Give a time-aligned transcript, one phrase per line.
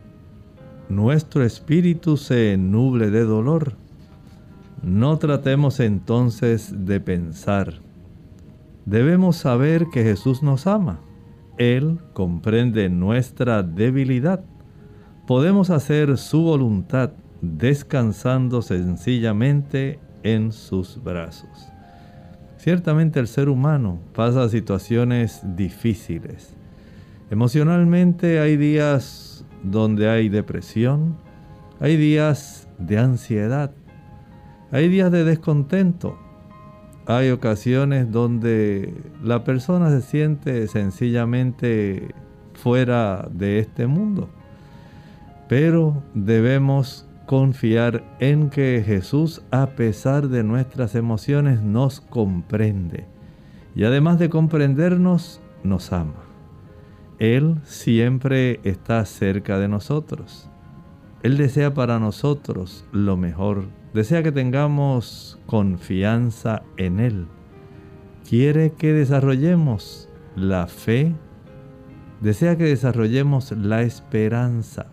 [0.89, 3.73] nuestro espíritu se nuble de dolor.
[4.85, 7.81] No tratemos entonces de pensar.
[8.87, 11.01] Debemos saber que Jesús nos ama
[11.63, 14.45] él comprende nuestra debilidad.
[15.27, 21.73] Podemos hacer su voluntad descansando sencillamente en sus brazos.
[22.57, 26.55] Ciertamente el ser humano pasa situaciones difíciles.
[27.31, 31.17] Emocionalmente hay días donde hay depresión,
[31.81, 33.73] hay días de ansiedad,
[34.71, 36.19] hay días de descontento,
[37.07, 42.15] hay ocasiones donde la persona se siente sencillamente
[42.55, 44.29] fuera de este mundo.
[45.49, 53.07] Pero debemos confiar en que Jesús, a pesar de nuestras emociones, nos comprende.
[53.75, 56.23] Y además de comprendernos, nos ama.
[57.19, 60.49] Él siempre está cerca de nosotros.
[61.23, 67.27] Él desea para nosotros lo mejor desea que tengamos confianza en Él.
[68.29, 71.13] Quiere que desarrollemos la fe,
[72.21, 74.87] desea que desarrollemos la esperanza,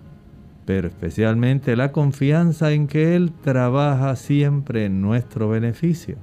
[0.65, 6.17] pero especialmente la confianza en que Él trabaja siempre en nuestro beneficio.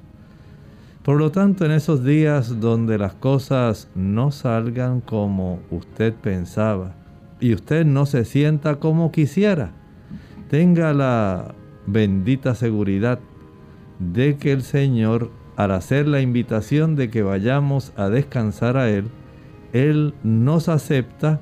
[1.03, 6.95] Por lo tanto, en esos días donde las cosas no salgan como usted pensaba
[7.39, 9.71] y usted no se sienta como quisiera,
[10.51, 11.55] tenga la
[11.87, 13.21] bendita seguridad
[13.99, 19.09] de que el Señor, al hacer la invitación de que vayamos a descansar a Él,
[19.73, 21.41] Él nos acepta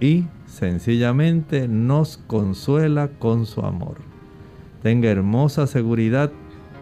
[0.00, 3.96] y sencillamente nos consuela con su amor.
[4.82, 6.32] Tenga hermosa seguridad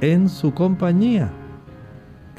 [0.00, 1.32] en su compañía.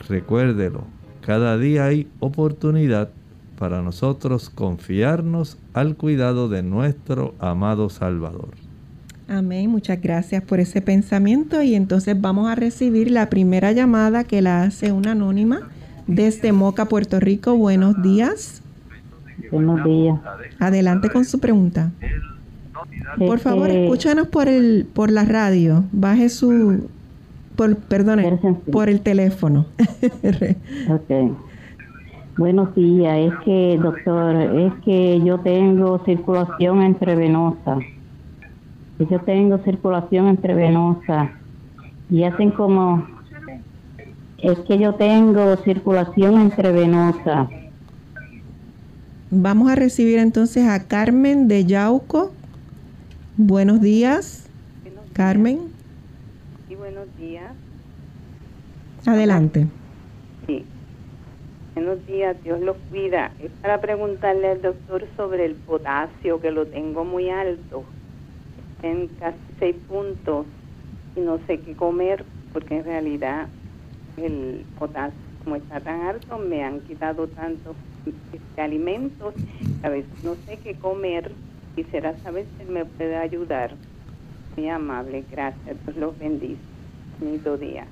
[0.08, 0.86] Recuérdelo,
[1.22, 3.12] cada día hay oportunidad
[3.58, 8.69] para nosotros confiarnos al cuidado de nuestro amado Salvador.
[9.32, 14.42] Amén, muchas gracias por ese pensamiento y entonces vamos a recibir la primera llamada que
[14.42, 15.70] la hace una anónima
[16.08, 17.56] desde Moca, Puerto Rico.
[17.56, 18.64] Buenos días.
[19.52, 20.20] Buenos días.
[20.58, 21.92] Adelante con su pregunta.
[23.20, 25.84] Por favor, escúchanos por el por la radio.
[25.92, 26.90] Baje su
[27.56, 28.40] por perdone,
[28.72, 29.68] por el teléfono.
[30.90, 31.32] okay.
[32.36, 37.78] Buenos días, es que doctor, es que yo tengo circulación entrevenosa
[39.06, 41.32] yo tengo circulación entrevenosa
[42.10, 43.08] y hacen como
[44.38, 47.50] es que yo tengo circulación entrevenosa.
[49.32, 52.32] Vamos a recibir entonces a Carmen de Yauco.
[53.38, 54.50] Buenos días.
[55.14, 55.60] Carmen.
[56.68, 57.54] Sí, buenos días.
[59.06, 59.68] Adelante.
[60.48, 60.66] Sí.
[61.76, 63.32] Buenos días, Dios los cuida.
[63.42, 67.84] Es para preguntarle al doctor sobre el potasio, que lo tengo muy alto
[68.84, 70.46] en casi seis puntos
[71.16, 73.48] y no sé qué comer porque en realidad
[74.18, 79.34] el potasio como está tan alto me han quitado tantos este, alimentos
[79.84, 81.32] a veces no sé qué comer.
[81.76, 83.72] Quisiera saber si me puede ayudar.
[84.58, 85.78] Muy amable gracias.
[85.86, 86.58] Dios los bendice.
[87.20, 87.86] Bonito día.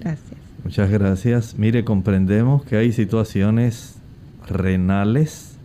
[0.00, 0.40] Gracias.
[0.64, 1.58] Muchas gracias.
[1.58, 4.00] Mire comprendemos que hay situaciones
[4.48, 5.56] renales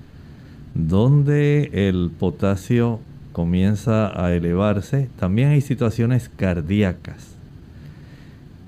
[0.75, 2.99] donde el potasio
[3.33, 5.09] comienza a elevarse.
[5.19, 7.35] También hay situaciones cardíacas.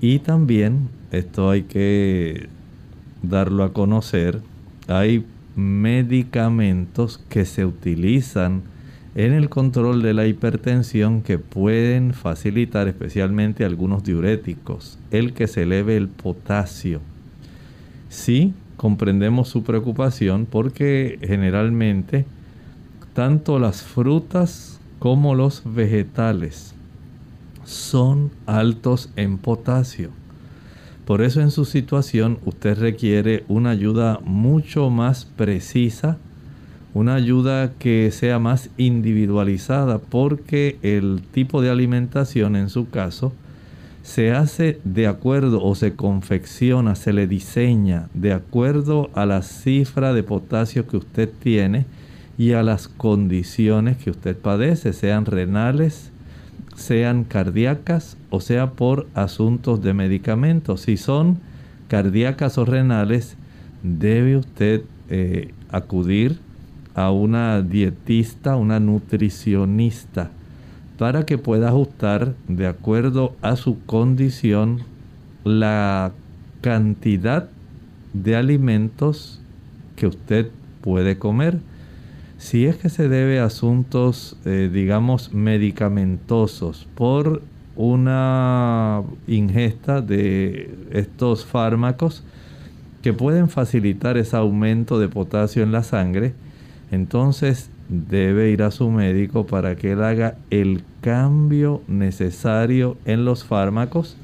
[0.00, 2.48] Y también, esto hay que
[3.22, 4.40] darlo a conocer,
[4.88, 5.24] hay
[5.56, 8.62] medicamentos que se utilizan
[9.14, 15.62] en el control de la hipertensión que pueden facilitar especialmente algunos diuréticos, el que se
[15.62, 17.00] eleve el potasio.
[18.10, 22.26] Sí, comprendemos su preocupación porque generalmente
[23.16, 26.74] tanto las frutas como los vegetales
[27.64, 30.10] son altos en potasio.
[31.06, 36.18] Por eso en su situación usted requiere una ayuda mucho más precisa,
[36.92, 43.32] una ayuda que sea más individualizada, porque el tipo de alimentación en su caso
[44.02, 50.12] se hace de acuerdo o se confecciona, se le diseña de acuerdo a la cifra
[50.12, 51.86] de potasio que usted tiene
[52.38, 56.10] y a las condiciones que usted padece, sean renales,
[56.74, 60.82] sean cardíacas o sea por asuntos de medicamentos.
[60.82, 61.38] Si son
[61.88, 63.36] cardíacas o renales,
[63.82, 66.38] debe usted eh, acudir
[66.94, 70.30] a una dietista, una nutricionista,
[70.98, 74.80] para que pueda ajustar de acuerdo a su condición
[75.44, 76.12] la
[76.62, 77.48] cantidad
[78.14, 79.40] de alimentos
[79.94, 80.50] que usted
[80.80, 81.60] puede comer
[82.38, 87.42] si es que se debe a asuntos, eh, digamos, medicamentosos por
[87.76, 92.22] una ingesta de estos fármacos
[93.02, 96.34] que pueden facilitar ese aumento de potasio en la sangre,
[96.90, 103.44] entonces debe ir a su médico para que él haga el cambio necesario en los
[103.44, 104.16] fármacos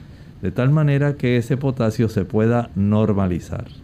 [0.43, 3.82] de tal manera que ese potasio se pueda normalizar.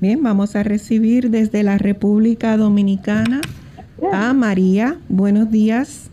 [0.00, 3.42] Bien, vamos a recibir desde la República Dominicana
[4.14, 4.96] a María.
[5.10, 6.10] Buenos días.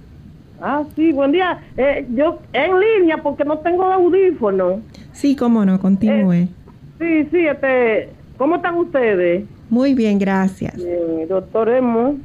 [0.59, 1.61] Ah, sí, buen día.
[1.77, 4.81] Eh, yo en línea porque no tengo audífono.
[5.13, 6.33] Sí, cómo no, continúe.
[6.33, 6.47] Eh,
[6.99, 9.45] sí, sí, este, ¿cómo están ustedes?
[9.69, 10.75] Muy bien, gracias.
[11.29, 12.17] doctor Emo.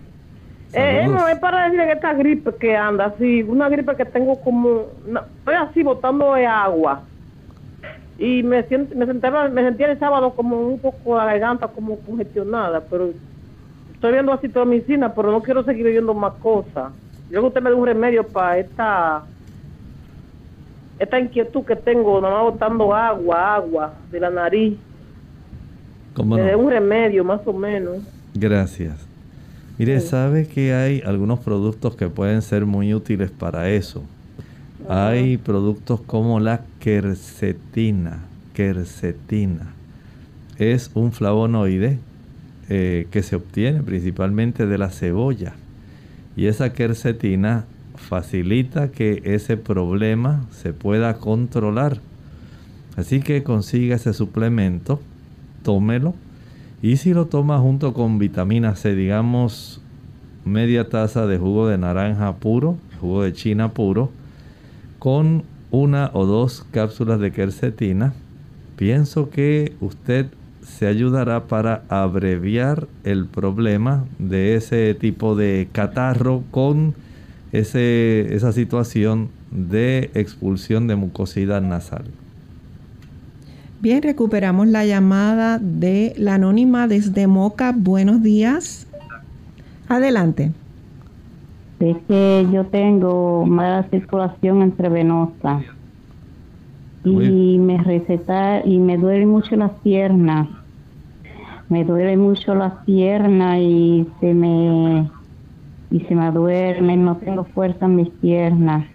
[0.73, 5.55] Eh, es para decir esta gripe que anda así, una gripe que tengo como, estoy
[5.55, 7.05] así botando de agua
[8.19, 12.81] y me me sentía, me sentía el sábado como un poco la garganta como congestionada,
[12.89, 13.11] pero
[13.95, 16.93] estoy viendo medicina, pero no quiero seguir viendo más cosas.
[17.31, 19.23] Yo que usted me dé un remedio para esta
[20.99, 24.79] esta inquietud que tengo, nomás botando agua, agua de la nariz.
[26.15, 27.99] ¿Cómo me dé un remedio, más o menos.
[28.35, 29.07] Gracias.
[29.79, 34.05] Mire, sabe que hay algunos productos que pueden ser muy útiles para eso.
[34.89, 38.25] Hay productos como la quercetina.
[38.55, 39.73] Quercetina
[40.59, 41.99] es un flavonoide
[42.69, 45.55] eh, que se obtiene principalmente de la cebolla.
[46.37, 47.65] Y esa quercetina
[47.97, 52.01] facilita que ese problema se pueda controlar.
[52.97, 55.01] Así que consiga ese suplemento,
[55.63, 56.15] tómelo.
[56.83, 59.81] Y si lo toma junto con vitamina C, digamos
[60.45, 64.11] media taza de jugo de naranja puro, jugo de china puro,
[65.03, 65.43] con
[65.73, 68.13] una o dos cápsulas de quercetina,
[68.77, 70.27] pienso que usted
[70.63, 76.95] se ayudará para abreviar el problema de ese tipo de catarro con
[77.51, 82.05] ese, esa situación de expulsión de mucosidad nasal.
[83.81, 87.75] Bien, recuperamos la llamada de la anónima desde Moca.
[87.77, 88.87] Buenos días.
[89.89, 90.53] Adelante.
[91.83, 95.63] Es que yo tengo mala circulación entrevenosa
[97.05, 100.47] y me receta y me duele mucho las piernas.
[101.69, 105.11] Me duele mucho las piernas y se me
[105.91, 108.87] y se me duerme, no tengo fuerza en mis piernas.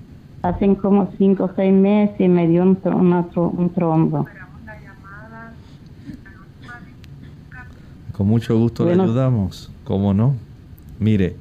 [0.41, 2.77] Hacen como cinco o seis meses y me dio un,
[3.35, 4.25] un trombo.
[8.13, 10.35] Con mucho gusto le ayudamos, ¿cómo no?
[10.99, 11.35] Mire,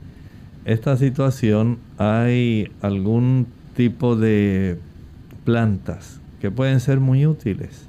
[0.67, 3.47] esta situación hay algún
[3.77, 4.77] tipo de
[5.45, 7.87] plantas que pueden ser muy útiles.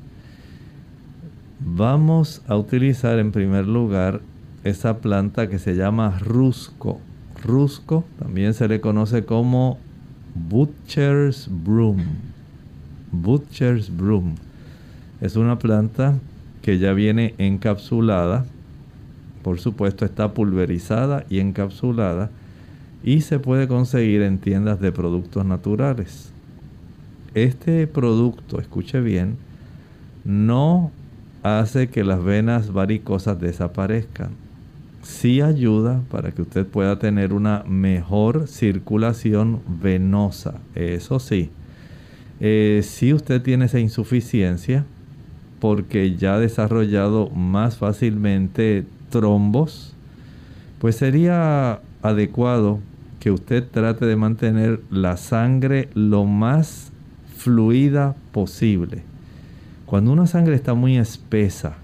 [1.59, 4.21] Vamos a utilizar en primer lugar
[4.63, 7.01] esa planta que se llama rusco.
[7.43, 9.79] Rusco también se le conoce como
[10.35, 12.03] Butcher's Broom.
[13.11, 14.35] Butcher's Broom.
[15.19, 16.19] Es una planta
[16.61, 18.45] que ya viene encapsulada.
[19.41, 22.29] Por supuesto está pulverizada y encapsulada
[23.03, 26.31] y se puede conseguir en tiendas de productos naturales.
[27.33, 29.37] Este producto, escuche bien,
[30.25, 30.91] no
[31.43, 34.31] hace que las venas varicosas desaparezcan
[35.07, 40.55] sí ayuda para que usted pueda tener una mejor circulación venosa.
[40.75, 41.49] Eso sí,
[42.39, 44.85] eh, si usted tiene esa insuficiencia,
[45.59, 49.95] porque ya ha desarrollado más fácilmente trombos,
[50.79, 52.79] pues sería adecuado
[53.19, 56.91] que usted trate de mantener la sangre lo más
[57.35, 59.03] fluida posible.
[59.85, 61.77] Cuando una sangre está muy espesa,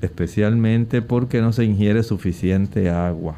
[0.00, 3.36] especialmente porque no se ingiere suficiente agua.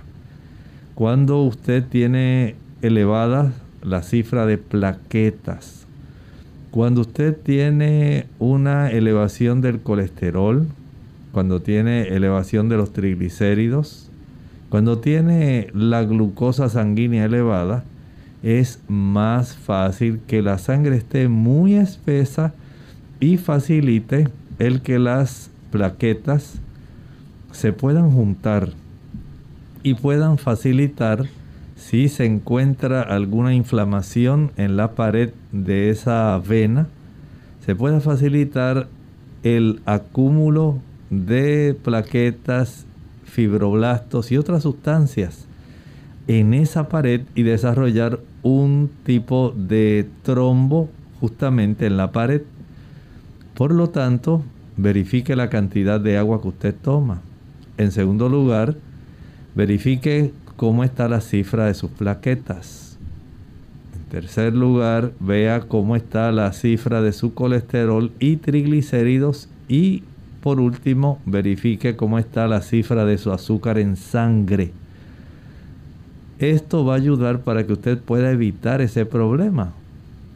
[0.95, 5.87] Cuando usted tiene elevada la cifra de plaquetas,
[6.71, 10.67] cuando usted tiene una elevación del colesterol,
[11.33, 14.06] cuando tiene elevación de los triglicéridos,
[14.69, 17.85] cuando tiene la glucosa sanguínea elevada,
[18.43, 22.53] es más fácil que la sangre esté muy espesa
[23.21, 26.61] y facilite el que las plaquetas
[27.53, 28.71] se puedan juntar
[29.83, 31.27] y puedan facilitar
[31.77, 36.89] si se encuentra alguna inflamación en la pared de esa vena,
[37.65, 38.89] se pueda facilitar
[39.43, 40.79] el acúmulo
[41.11, 42.86] de plaquetas,
[43.27, 45.47] fibroblastos y otras sustancias
[46.29, 50.89] en esa pared y desarrollar un tipo de trombo
[51.21, 52.43] justamente en la pared.
[53.55, 54.43] Por lo tanto,
[54.77, 57.23] verifique la cantidad de agua que usted toma.
[57.79, 58.77] En segundo lugar,
[59.55, 62.99] verifique cómo está la cifra de sus plaquetas.
[63.95, 69.49] En tercer lugar, vea cómo está la cifra de su colesterol y triglicéridos.
[69.69, 70.03] Y
[70.47, 74.71] por último, verifique cómo está la cifra de su azúcar en sangre.
[76.39, 79.73] Esto va a ayudar para que usted pueda evitar ese problema.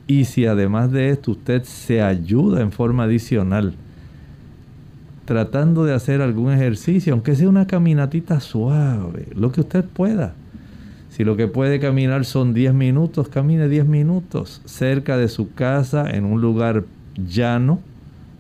[0.09, 3.75] Y si además de esto usted se ayuda en forma adicional,
[5.27, 10.35] tratando de hacer algún ejercicio, aunque sea una caminatita suave, lo que usted pueda.
[11.11, 16.11] Si lo que puede caminar son 10 minutos, camine 10 minutos cerca de su casa,
[16.11, 16.83] en un lugar
[17.15, 17.79] llano,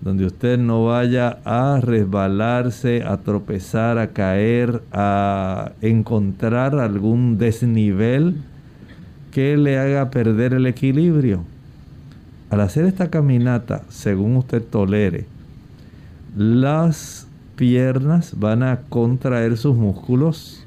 [0.01, 8.37] donde usted no vaya a resbalarse, a tropezar, a caer, a encontrar algún desnivel
[9.31, 11.45] que le haga perder el equilibrio.
[12.49, 15.27] Al hacer esta caminata, según usted tolere,
[16.37, 20.65] las piernas van a contraer sus músculos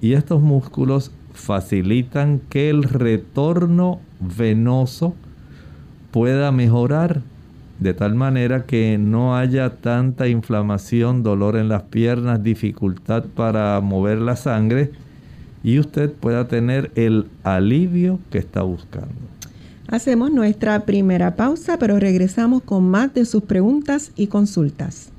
[0.00, 5.14] y estos músculos facilitan que el retorno venoso
[6.12, 7.22] pueda mejorar
[7.78, 14.18] de tal manera que no haya tanta inflamación, dolor en las piernas, dificultad para mover
[14.18, 14.90] la sangre
[15.62, 19.14] y usted pueda tener el alivio que está buscando.
[19.88, 25.10] Hacemos nuestra primera pausa, pero regresamos con más de sus preguntas y consultas.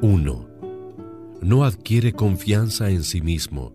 [0.00, 0.46] 1.
[1.42, 3.72] No adquiere confianza en sí mismo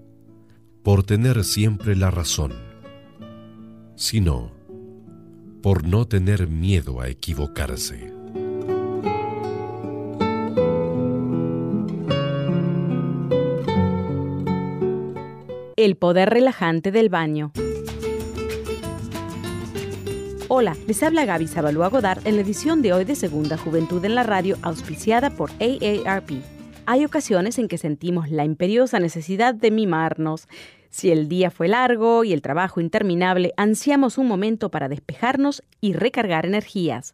[0.83, 2.53] por tener siempre la razón,
[3.95, 4.51] sino
[5.61, 8.11] por no tener miedo a equivocarse.
[15.75, 17.51] El poder relajante del baño.
[20.47, 24.15] Hola, les habla Gaby Zabalúa Godard en la edición de hoy de Segunda Juventud en
[24.15, 26.60] la Radio, auspiciada por AARP.
[26.87, 30.47] Hay ocasiones en que sentimos la imperiosa necesidad de mimarnos.
[30.89, 35.93] Si el día fue largo y el trabajo interminable, ansiamos un momento para despejarnos y
[35.93, 37.13] recargar energías.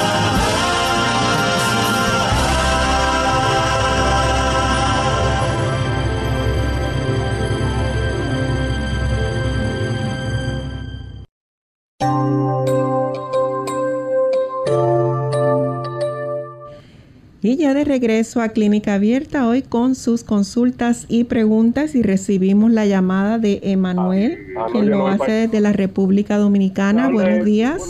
[17.43, 22.71] Y ya de regreso a Clínica Abierta hoy con sus consultas y preguntas y recibimos
[22.71, 27.09] la llamada de Emanuel, ah, quien lo hace desde la República Dominicana.
[27.09, 27.83] Buenos días.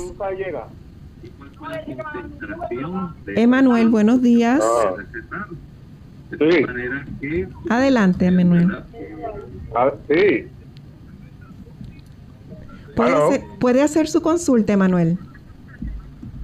[3.35, 4.63] Emanuel, buenos días.
[7.19, 7.45] Sí.
[7.69, 8.71] Adelante, Emanuel.
[9.75, 10.47] Ah, sí.
[12.95, 15.17] ¿Puede hacer, ¿Puede hacer su consulta, Emanuel?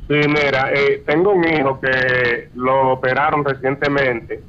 [0.07, 4.39] Sí, mira, eh, tengo un hijo que lo operaron recientemente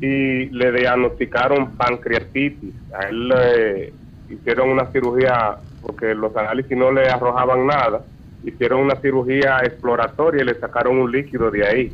[0.00, 2.72] y le diagnosticaron pancreatitis.
[2.94, 3.92] A él le
[4.30, 8.02] hicieron una cirugía porque los análisis no le arrojaban nada.
[8.44, 11.92] Hicieron una cirugía exploratoria y le sacaron un líquido de ahí.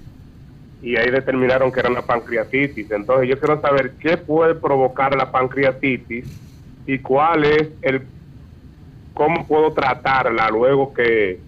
[0.80, 2.92] Y ahí determinaron que era una pancreatitis.
[2.92, 6.26] Entonces yo quiero saber qué puede provocar la pancreatitis
[6.86, 8.02] y cuál es el,
[9.14, 11.40] cómo puedo tratarla luego que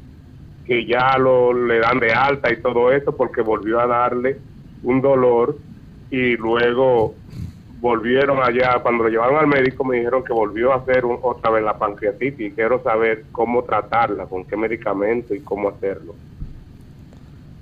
[0.65, 4.39] que ya lo le dan de alta y todo eso porque volvió a darle
[4.83, 5.59] un dolor
[6.11, 7.15] y luego
[7.81, 11.65] volvieron allá, cuando lo llevaron al médico me dijeron que volvió a hacer otra vez
[11.65, 16.15] la pancreatitis y quiero saber cómo tratarla, con qué medicamento y cómo hacerlo.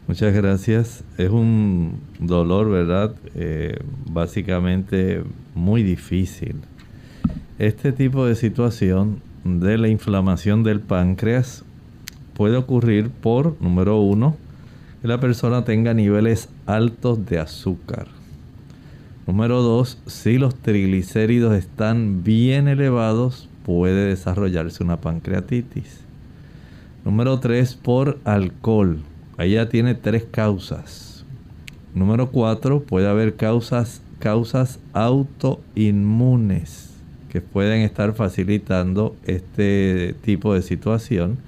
[0.07, 1.05] Muchas gracias.
[1.17, 3.15] Es un dolor, ¿verdad?
[3.35, 3.79] Eh,
[4.11, 5.23] básicamente
[5.55, 6.57] muy difícil.
[7.59, 11.65] Este tipo de situación de la inflamación del páncreas
[12.35, 14.37] puede ocurrir por, número uno,
[15.03, 18.07] que la persona tenga niveles altos de azúcar.
[19.27, 26.01] Número dos, si los triglicéridos están bien elevados, puede desarrollarse una pancreatitis.
[27.05, 28.99] Número tres, por alcohol.
[29.37, 31.25] Ahí ya tiene tres causas.
[31.95, 36.90] Número cuatro, puede haber causas, causas autoinmunes.
[37.31, 41.39] Que pueden estar facilitando este tipo de situación.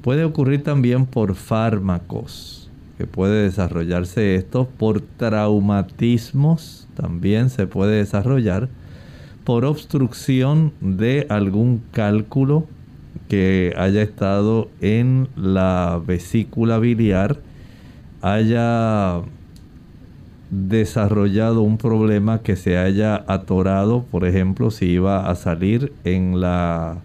[0.00, 8.68] Puede ocurrir también por fármacos, que puede desarrollarse esto, por traumatismos también se puede desarrollar,
[9.44, 12.66] por obstrucción de algún cálculo
[13.28, 17.38] que haya estado en la vesícula biliar,
[18.20, 19.22] haya
[20.52, 26.98] desarrollado un problema que se haya atorado, por ejemplo, si iba a salir en la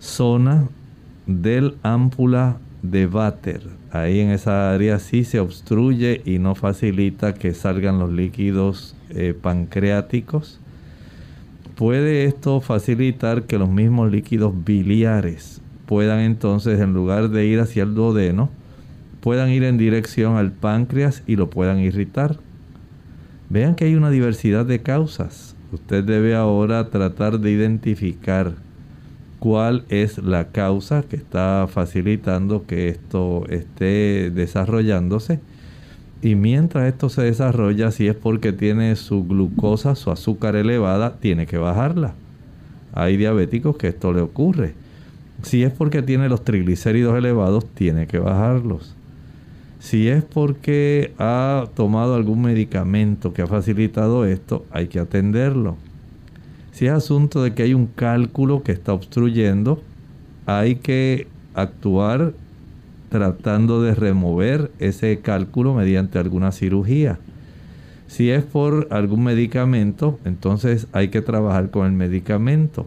[0.00, 0.68] zona
[1.26, 3.62] del ámpula de váter.
[3.92, 9.32] Ahí en esa área sí se obstruye y no facilita que salgan los líquidos eh,
[9.40, 10.58] pancreáticos.
[11.76, 17.84] Puede esto facilitar que los mismos líquidos biliares puedan entonces, en lugar de ir hacia
[17.84, 18.50] el duodeno,
[19.20, 22.38] puedan ir en dirección al páncreas y lo puedan irritar.
[23.52, 25.54] Vean que hay una diversidad de causas.
[25.72, 28.54] Usted debe ahora tratar de identificar
[29.40, 35.38] cuál es la causa que está facilitando que esto esté desarrollándose.
[36.22, 41.44] Y mientras esto se desarrolla, si es porque tiene su glucosa, su azúcar elevada, tiene
[41.44, 42.14] que bajarla.
[42.94, 44.72] Hay diabéticos que esto le ocurre.
[45.42, 48.96] Si es porque tiene los triglicéridos elevados, tiene que bajarlos.
[49.82, 55.76] Si es porque ha tomado algún medicamento que ha facilitado esto, hay que atenderlo.
[56.70, 59.82] Si es asunto de que hay un cálculo que está obstruyendo,
[60.46, 62.32] hay que actuar
[63.08, 67.18] tratando de remover ese cálculo mediante alguna cirugía.
[68.06, 72.86] Si es por algún medicamento, entonces hay que trabajar con el medicamento.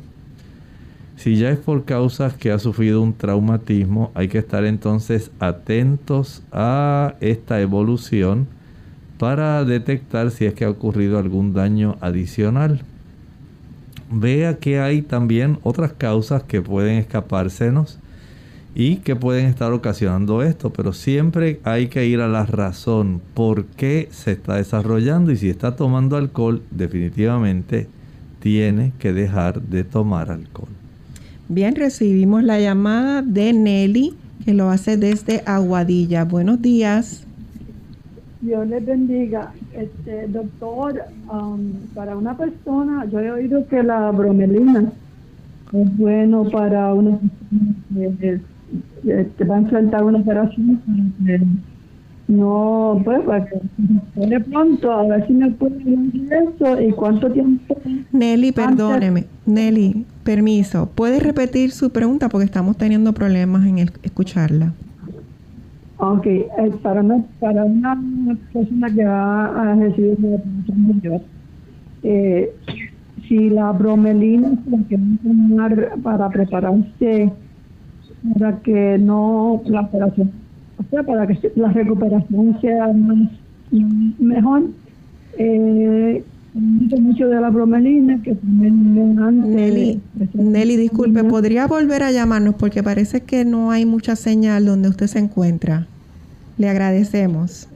[1.17, 6.43] Si ya es por causas que ha sufrido un traumatismo, hay que estar entonces atentos
[6.51, 8.47] a esta evolución
[9.17, 12.81] para detectar si es que ha ocurrido algún daño adicional.
[14.11, 17.97] Vea que hay también otras causas que pueden escapársenos
[18.75, 23.65] y que pueden estar ocasionando esto, pero siempre hay que ir a la razón por
[23.65, 27.87] qué se está desarrollando y si está tomando alcohol, definitivamente
[28.41, 30.84] tiene que dejar de tomar alcohol.
[31.47, 36.25] Bien, recibimos la llamada de Nelly, que lo hace desde Aguadilla.
[36.25, 37.25] Buenos días.
[38.41, 39.51] Dios les bendiga.
[39.73, 44.91] Este, doctor, um, para una persona, yo he oído que la bromelina
[45.71, 48.41] es bueno para una persona
[49.37, 50.81] que, va a enfrentar una operación
[52.27, 53.59] no, pues, para que
[54.15, 57.77] de pronto, a ver si me puede decir eso y cuánto tiempo.
[58.11, 59.25] Nelly, perdóneme.
[59.45, 60.89] Nelly, permiso.
[60.95, 62.29] ¿Puede repetir su pregunta?
[62.29, 64.73] Porque estamos teniendo problemas en escucharla.
[65.97, 66.49] Ok, eh,
[66.81, 67.97] para, una, para una
[68.51, 71.21] persona que va a recibir una operación mayor,
[72.03, 72.53] eh,
[73.27, 77.31] si la bromelina se que tomar para prepararse
[78.33, 80.31] para que no la operación
[80.77, 83.29] o sea, para que la recuperación sea más,
[84.19, 84.63] mejor.
[85.37, 86.23] Eh,
[86.55, 88.37] mucho de la bromelina que.
[88.43, 90.01] Nelly,
[90.33, 92.55] Nelly, disculpe, ¿podría volver a llamarnos?
[92.55, 95.87] Porque parece que no hay mucha señal donde usted se encuentra.
[96.57, 97.67] Le agradecemos.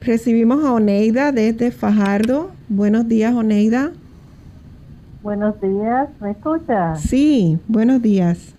[0.00, 2.50] Recibimos a Oneida desde Fajardo.
[2.68, 3.92] Buenos días, Oneida.
[5.22, 6.94] Buenos días, ¿me escucha?
[6.96, 8.54] Sí, buenos días.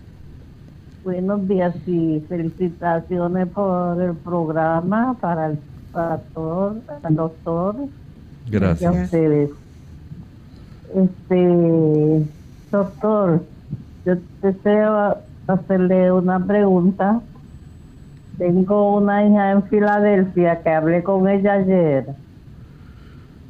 [1.04, 5.58] Buenos días y felicitaciones por el programa para el
[5.92, 6.76] pastor,
[7.08, 7.76] el doctor.
[8.50, 8.94] Gracias.
[8.94, 9.50] a ustedes.
[10.94, 12.26] Este,
[12.70, 13.42] doctor,
[14.04, 17.20] yo deseo hacerle una pregunta.
[18.36, 22.14] Tengo una hija en Filadelfia que hablé con ella ayer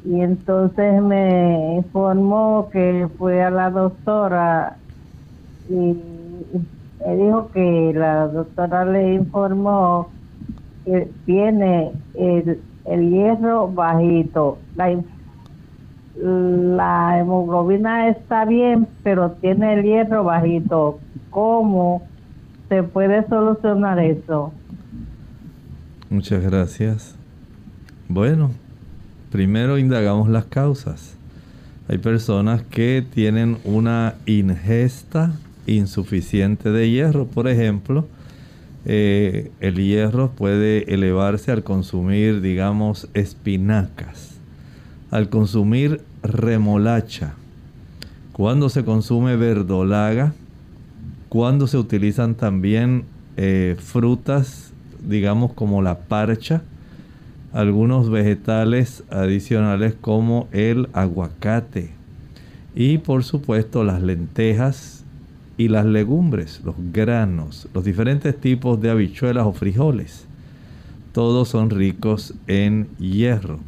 [0.03, 4.77] y entonces me informó que fue a la doctora
[5.69, 5.95] y
[7.05, 10.09] me dijo que la doctora le informó
[10.85, 12.59] que tiene el,
[13.09, 14.59] hierro bajito.
[16.15, 20.99] La hemoglobina está bien, pero tiene el hierro bajito.
[21.29, 22.03] ¿Cómo
[22.69, 24.53] se puede solucionar eso?
[26.09, 27.15] Muchas gracias.
[28.09, 28.51] Bueno,
[29.31, 31.17] primero indagamos las causas.
[31.87, 35.31] Hay personas que tienen una ingesta
[35.75, 37.27] insuficiente de hierro.
[37.27, 38.07] Por ejemplo,
[38.85, 44.37] eh, el hierro puede elevarse al consumir, digamos, espinacas,
[45.11, 47.33] al consumir remolacha,
[48.31, 50.33] cuando se consume verdolaga,
[51.29, 53.03] cuando se utilizan también
[53.37, 54.73] eh, frutas,
[55.07, 56.63] digamos, como la parcha,
[57.53, 61.91] algunos vegetales adicionales como el aguacate,
[62.73, 65.00] Y por supuesto las lentejas
[65.61, 70.25] y las legumbres, los granos, los diferentes tipos de habichuelas o frijoles.
[71.13, 73.59] Todos son ricos en hierro.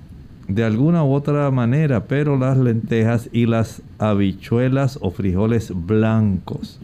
[0.48, 6.80] De alguna u otra manera, pero las lentejas y las habichuelas o frijoles blancos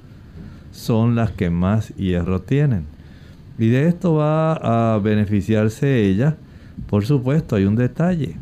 [0.72, 2.84] son las que más hierro tienen.
[3.58, 6.38] Y de esto va a beneficiarse ella.
[6.88, 8.36] Por supuesto, hay un detalle.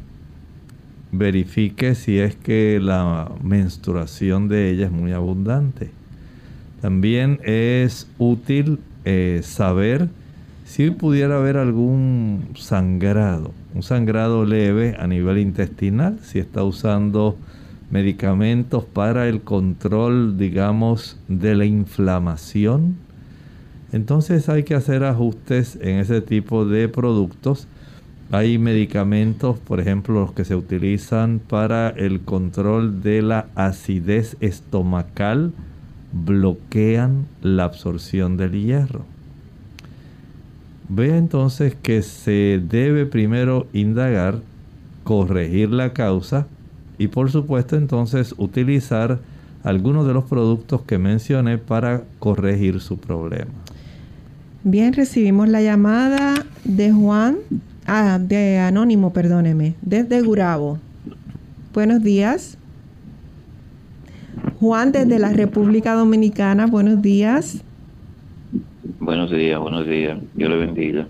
[1.14, 5.97] Verifique si es que la menstruación de ella es muy abundante.
[6.82, 10.10] También es útil eh, saber
[10.66, 17.38] si pudiera haber algún sangrado, un sangrado leve a nivel intestinal, si está usando
[17.90, 22.98] medicamentos para el control, digamos, de la inflamación.
[23.94, 27.68] Entonces hay que hacer ajustes en ese tipo de productos.
[28.30, 35.54] Hay medicamentos, por ejemplo, los que se utilizan para el control de la acidez estomacal,
[36.26, 39.06] bloquean la absorción del hierro.
[40.90, 44.40] Vea entonces que se debe primero indagar,
[45.04, 46.48] corregir la causa
[46.98, 49.20] y por supuesto entonces utilizar
[49.64, 53.52] algunos de los productos que mencioné para corregir su problema.
[54.64, 57.38] Bien, recibimos la llamada de Juan,
[57.86, 60.80] ah, de Anónimo, perdóneme, desde Gurabo.
[61.74, 62.58] Buenos días.
[64.60, 67.64] Juan, desde la República Dominicana, buenos días.
[69.00, 70.18] Buenos días, buenos días.
[70.34, 71.08] Dios le bendiga.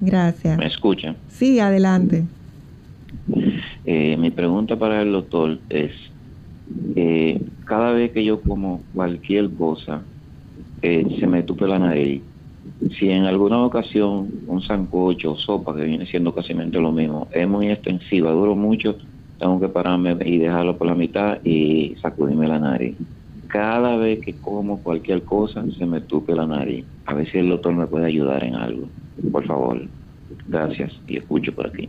[0.00, 0.58] Gracias.
[0.58, 1.16] ¿Me escuchan?
[1.28, 2.24] Sí, adelante.
[3.84, 5.92] Eh, mi pregunta para el doctor es,
[6.96, 10.02] eh, cada vez que yo como cualquier cosa,
[10.82, 12.22] eh, se me tupe la nariz.
[12.98, 17.48] Si en alguna ocasión un sancocho o sopa, que viene siendo casi lo mismo, es
[17.48, 18.96] muy extensiva, duro mucho,
[19.38, 22.96] tengo que pararme y dejarlo por la mitad y sacudirme la nariz.
[23.46, 26.84] Cada vez que como cualquier cosa, se me tupe la nariz.
[27.06, 28.88] A ver si el doctor me puede ayudar en algo.
[29.32, 29.80] Por favor.
[30.48, 31.88] Gracias y escucho por aquí.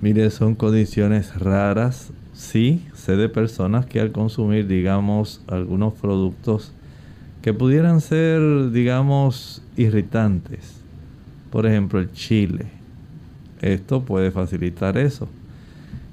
[0.00, 2.12] Mire, son condiciones raras.
[2.32, 6.72] Sí, sé de personas que al consumir, digamos, algunos productos
[7.42, 10.80] que pudieran ser, digamos, irritantes.
[11.50, 12.66] Por ejemplo, el chile.
[13.60, 15.28] Esto puede facilitar eso.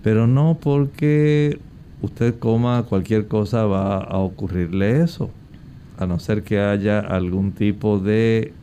[0.06, 1.58] Pero no porque
[2.04, 5.32] usted coma cualquier cosa va a ocurrirle eso.
[5.98, 8.54] A no ser que haya algún tipo de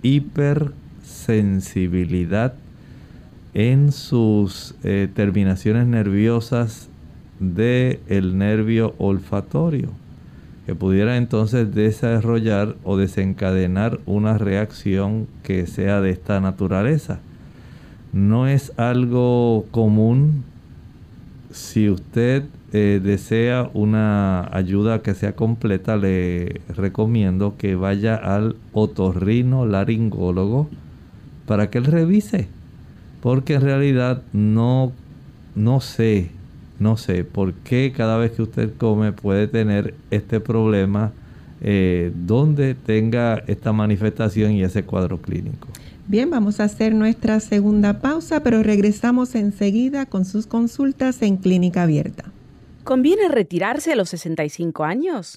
[0.00, 2.54] hipersensibilidad
[3.52, 6.88] en sus eh, terminaciones nerviosas
[7.38, 9.90] del el nervio olfatorio,
[10.64, 17.20] que pudiera entonces desarrollar o desencadenar una reacción que sea de esta naturaleza.
[18.14, 20.44] No es algo común
[21.50, 29.66] si usted eh, desea una ayuda que sea completa, le recomiendo que vaya al otorrino
[29.66, 30.68] laringólogo
[31.46, 32.48] para que él revise
[33.20, 34.92] porque en realidad no,
[35.54, 36.30] no sé,
[36.78, 41.12] no sé por qué cada vez que usted come puede tener este problema
[41.60, 45.68] eh, donde tenga esta manifestación y ese cuadro clínico.
[46.08, 51.82] Bien, vamos a hacer nuestra segunda pausa, pero regresamos enseguida con sus consultas en clínica
[51.82, 52.24] abierta.
[52.82, 55.36] ¿Conviene retirarse a los 65 años?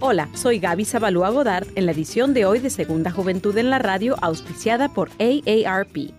[0.00, 3.78] Hola, soy Gaby Zabalúa Godard en la edición de hoy de Segunda Juventud en la
[3.78, 6.14] Radio, auspiciada por AARP.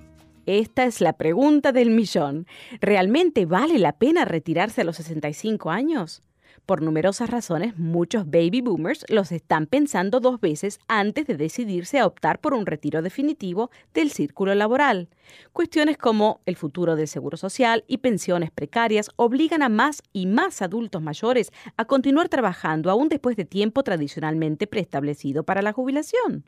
[0.45, 2.45] Esta es la pregunta del millón.
[2.79, 6.21] ¿Realmente vale la pena retirarse a los 65 años?
[6.65, 12.06] Por numerosas razones, muchos baby boomers los están pensando dos veces antes de decidirse a
[12.06, 15.10] optar por un retiro definitivo del círculo laboral.
[15.52, 20.62] Cuestiones como el futuro del seguro social y pensiones precarias obligan a más y más
[20.62, 26.46] adultos mayores a continuar trabajando aún después de tiempo tradicionalmente preestablecido para la jubilación.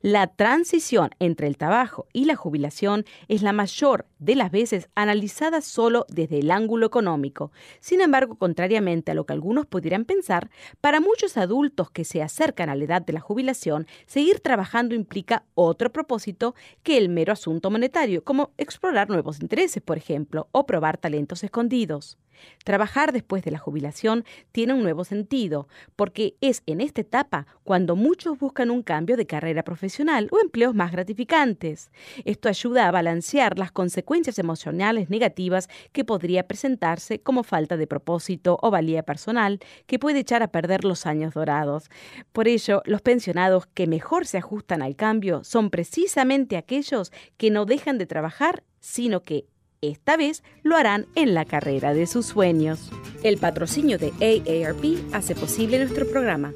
[0.00, 5.60] La transición entre el trabajo y la jubilación es la mayor de las veces analizada
[5.60, 7.52] solo desde el ángulo económico.
[7.80, 12.68] Sin embargo, contrariamente a lo que algunos pudieran pensar, para muchos adultos que se acercan
[12.68, 17.70] a la edad de la jubilación, seguir trabajando implica otro propósito que el mero asunto
[17.70, 22.18] monetario, como explorar nuevos intereses, por ejemplo, o probar talentos escondidos.
[22.64, 27.96] Trabajar después de la jubilación tiene un nuevo sentido, porque es en esta etapa cuando
[27.96, 31.90] muchos buscan un cambio de carrera profesional o empleos más gratificantes.
[32.24, 38.58] Esto ayuda a balancear las consecuencias emocionales negativas que podría presentarse como falta de propósito
[38.62, 41.90] o valía personal que puede echar a perder los años dorados.
[42.32, 47.64] Por ello, los pensionados que mejor se ajustan al cambio son precisamente aquellos que no
[47.64, 49.46] dejan de trabajar, sino que
[49.82, 52.92] Esta vez lo harán en la carrera de sus sueños.
[53.24, 56.52] El patrocinio de AARP hace posible nuestro programa.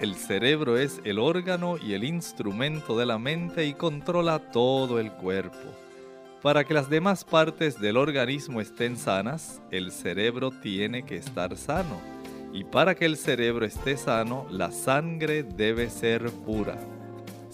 [0.00, 5.12] El cerebro es el órgano y el instrumento de la mente y controla todo el
[5.12, 5.58] cuerpo.
[6.40, 12.00] Para que las demás partes del organismo estén sanas, el cerebro tiene que estar sano.
[12.54, 16.78] Y para que el cerebro esté sano, la sangre debe ser pura.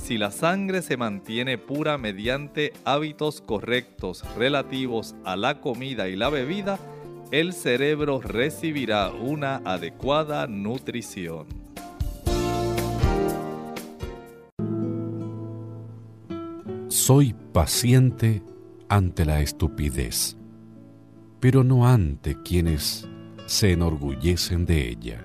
[0.03, 6.29] Si la sangre se mantiene pura mediante hábitos correctos relativos a la comida y la
[6.29, 6.81] bebida,
[7.31, 11.47] el cerebro recibirá una adecuada nutrición.
[16.89, 18.43] Soy paciente
[18.89, 20.37] ante la estupidez,
[21.39, 23.09] pero no ante quienes
[23.47, 25.25] se enorgullecen de ella.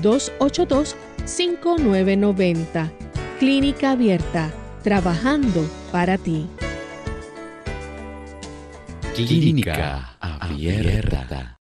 [0.00, 2.90] 787-282-5990.
[3.38, 4.50] Clínica Abierta,
[4.82, 6.46] trabajando para ti.
[9.14, 11.58] Clínica Abierta.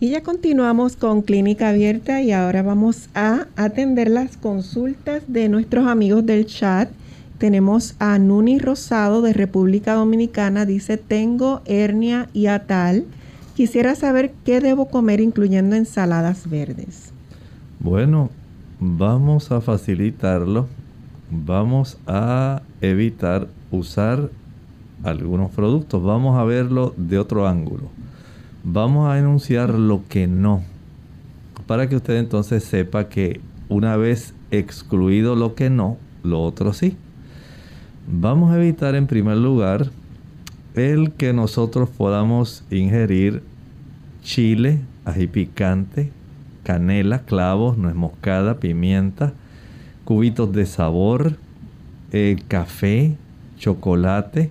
[0.00, 5.86] Y ya continuamos con Clínica Abierta y ahora vamos a atender las consultas de nuestros
[5.86, 6.90] amigos del chat.
[7.38, 10.66] Tenemos a Nuni Rosado de República Dominicana.
[10.66, 13.04] Dice, tengo hernia y atal.
[13.56, 17.12] Quisiera saber qué debo comer incluyendo ensaladas verdes.
[17.80, 18.30] Bueno,
[18.80, 20.66] vamos a facilitarlo.
[21.30, 24.30] Vamos a evitar usar
[25.04, 26.02] algunos productos.
[26.02, 27.88] Vamos a verlo de otro ángulo
[28.64, 30.62] Vamos a enunciar lo que no,
[31.66, 36.96] para que usted entonces sepa que una vez excluido lo que no, lo otro sí.
[38.06, 39.90] Vamos a evitar en primer lugar
[40.74, 43.42] el que nosotros podamos ingerir
[44.22, 46.10] chile, ají picante,
[46.68, 49.32] canela, clavos, nuez moscada, pimienta,
[50.04, 51.38] cubitos de sabor,
[52.12, 53.16] eh, café,
[53.56, 54.50] chocolate,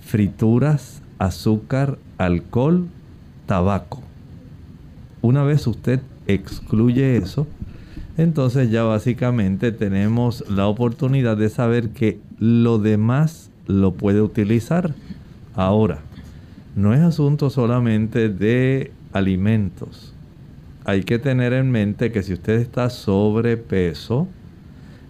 [0.00, 2.88] frituras, azúcar, alcohol
[3.46, 4.02] tabaco.
[5.20, 7.46] Una vez usted excluye eso,
[8.16, 14.94] entonces ya básicamente tenemos la oportunidad de saber que lo demás lo puede utilizar.
[15.54, 16.00] Ahora,
[16.74, 20.11] no es asunto solamente de alimentos.
[20.84, 24.26] Hay que tener en mente que si usted está sobrepeso,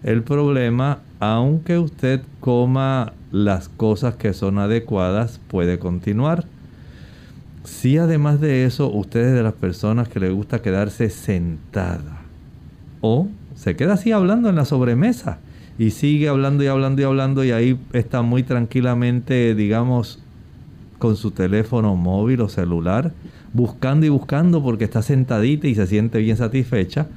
[0.03, 6.45] el problema, aunque usted coma las cosas que son adecuadas, puede continuar.
[7.63, 12.21] Si además de eso usted es de las personas que le gusta quedarse sentada
[12.99, 15.39] o se queda así hablando en la sobremesa
[15.79, 20.19] y sigue hablando y hablando y hablando y ahí está muy tranquilamente, digamos,
[20.99, 23.11] con su teléfono móvil o celular,
[23.53, 27.07] buscando y buscando porque está sentadita y se siente bien satisfecha.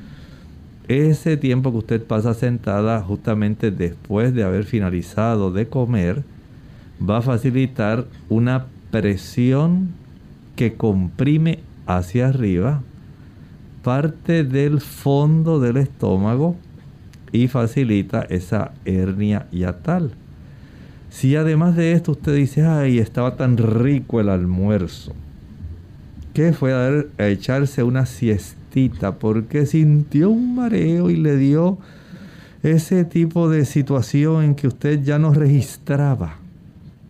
[0.88, 6.22] Ese tiempo que usted pasa sentada justamente después de haber finalizado de comer
[7.02, 9.88] va a facilitar una presión
[10.54, 12.82] que comprime hacia arriba
[13.82, 16.56] parte del fondo del estómago
[17.32, 20.12] y facilita esa hernia yatal.
[21.08, 25.12] Si además de esto usted dice, ay, estaba tan rico el almuerzo,
[26.36, 31.78] que fue a, echarse una siestita porque sintió un mareo y le dio
[32.62, 36.36] ese tipo de situación en que usted ya no registraba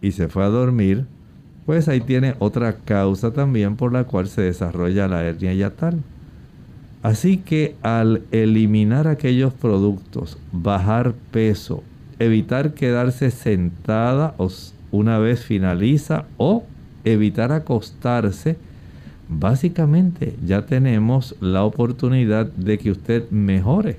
[0.01, 1.07] y se fue a dormir,
[1.65, 6.05] pues ahí tiene otra causa también por la cual se desarrolla la hernia yatal.
[7.03, 11.83] Así que al eliminar aquellos productos, bajar peso,
[12.21, 14.37] evitar quedarse sentada
[14.93, 16.63] una vez finaliza o
[17.03, 18.57] evitar acostarse,
[19.29, 23.99] básicamente ya tenemos la oportunidad de que usted mejore.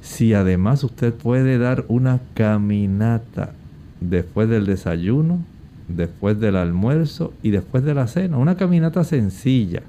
[0.00, 3.52] Si además usted puede dar una caminata
[4.00, 5.40] después del desayuno,
[5.88, 8.38] después del almuerzo y después de la cena.
[8.38, 9.82] Una caminata sencilla,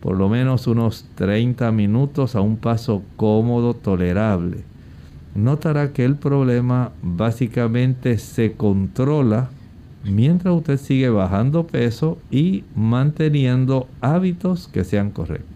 [0.00, 4.58] por lo menos unos 30 minutos a un paso cómodo, tolerable.
[5.34, 9.50] Notará que el problema básicamente se controla
[10.04, 15.52] mientras usted sigue bajando peso y manteniendo hábitos que sean correctos.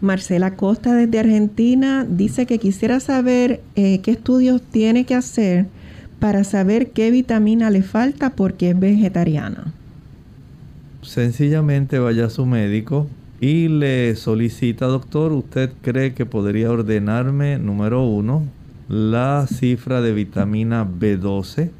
[0.00, 5.66] Marcela Costa desde Argentina dice que quisiera saber eh, qué estudios tiene que hacer
[6.20, 9.72] para saber qué vitamina le falta porque es vegetariana.
[11.02, 13.08] Sencillamente vaya a su médico
[13.40, 18.44] y le solicita, doctor, ¿usted cree que podría ordenarme, número uno,
[18.88, 21.70] la cifra de vitamina B12?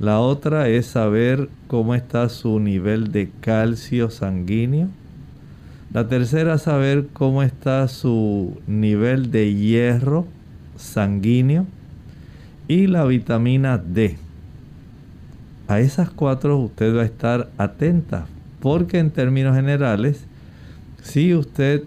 [0.00, 4.88] La otra es saber cómo está su nivel de calcio sanguíneo.
[5.92, 10.26] La tercera saber cómo está su nivel de hierro
[10.76, 11.66] sanguíneo.
[12.66, 14.16] Y la vitamina D.
[15.68, 18.26] A esas cuatro usted va a estar atenta
[18.60, 20.24] porque en términos generales
[21.02, 21.84] si usted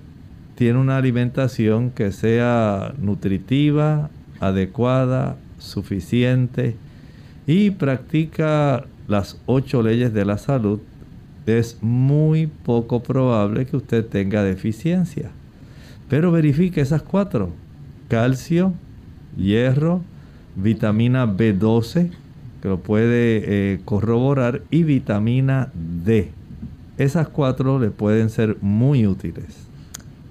[0.56, 6.76] tiene una alimentación que sea nutritiva, adecuada, suficiente
[7.48, 10.80] y practica las ocho leyes de la salud,
[11.46, 15.30] es muy poco probable que usted tenga deficiencia.
[16.10, 17.50] Pero verifique esas cuatro.
[18.08, 18.74] Calcio,
[19.38, 20.02] hierro,
[20.56, 22.12] vitamina B12,
[22.62, 26.32] que lo puede eh, corroborar, y vitamina D.
[26.98, 29.68] Esas cuatro le pueden ser muy útiles.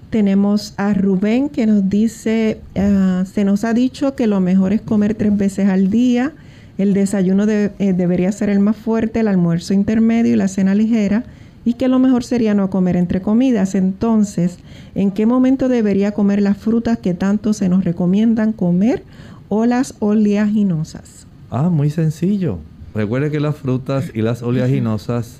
[0.09, 4.81] Tenemos a Rubén que nos dice, ah, se nos ha dicho que lo mejor es
[4.81, 6.33] comer tres veces al día.
[6.77, 11.23] El desayuno eh, debería ser el más fuerte, el almuerzo intermedio y la cena ligera.
[11.65, 13.73] Y que lo mejor sería no comer entre comidas.
[13.75, 14.57] Entonces,
[14.95, 19.03] ¿en qué momento debería comer las frutas que tanto se nos recomiendan comer
[19.47, 21.25] o las oleaginosas?
[21.49, 22.57] Ah, muy sencillo.
[22.93, 25.39] Recuerde que las frutas y las oleaginosas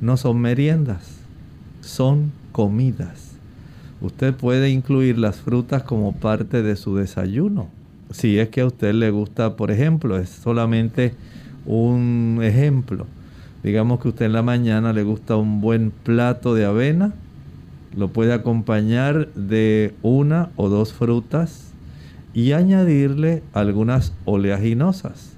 [0.00, 1.04] no son meriendas,
[1.82, 3.30] son comidas.
[4.00, 7.68] Usted puede incluir las frutas como parte de su desayuno.
[8.10, 11.14] Si es que a usted le gusta, por ejemplo, es solamente
[11.64, 13.06] un ejemplo.
[13.62, 17.12] Digamos que usted en la mañana le gusta un buen plato de avena,
[17.96, 21.72] lo puede acompañar de una o dos frutas
[22.34, 25.32] y añadirle algunas oleaginosas.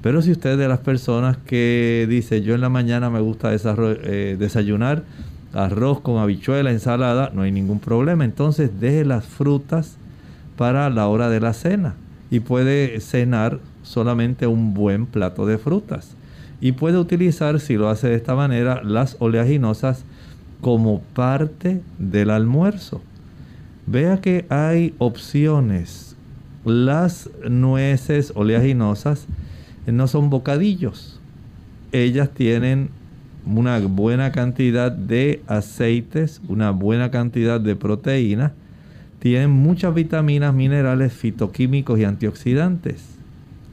[0.00, 3.52] Pero si usted es de las personas que dice, yo en la mañana me gusta
[3.54, 5.04] eh, desayunar
[5.52, 8.24] arroz con habichuela, ensalada, no hay ningún problema.
[8.24, 9.96] Entonces deje las frutas
[10.56, 11.94] para la hora de la cena
[12.32, 16.16] y puede cenar solamente un buen plato de frutas.
[16.62, 20.06] Y puede utilizar, si lo hace de esta manera, las oleaginosas
[20.62, 23.02] como parte del almuerzo.
[23.86, 26.16] Vea que hay opciones.
[26.64, 29.26] Las nueces oleaginosas
[29.84, 31.20] no son bocadillos.
[31.92, 32.88] Ellas tienen
[33.44, 38.52] una buena cantidad de aceites, una buena cantidad de proteínas,
[39.22, 43.04] tienen muchas vitaminas, minerales, fitoquímicos y antioxidantes.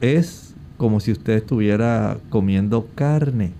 [0.00, 3.50] Es como si usted estuviera comiendo carne.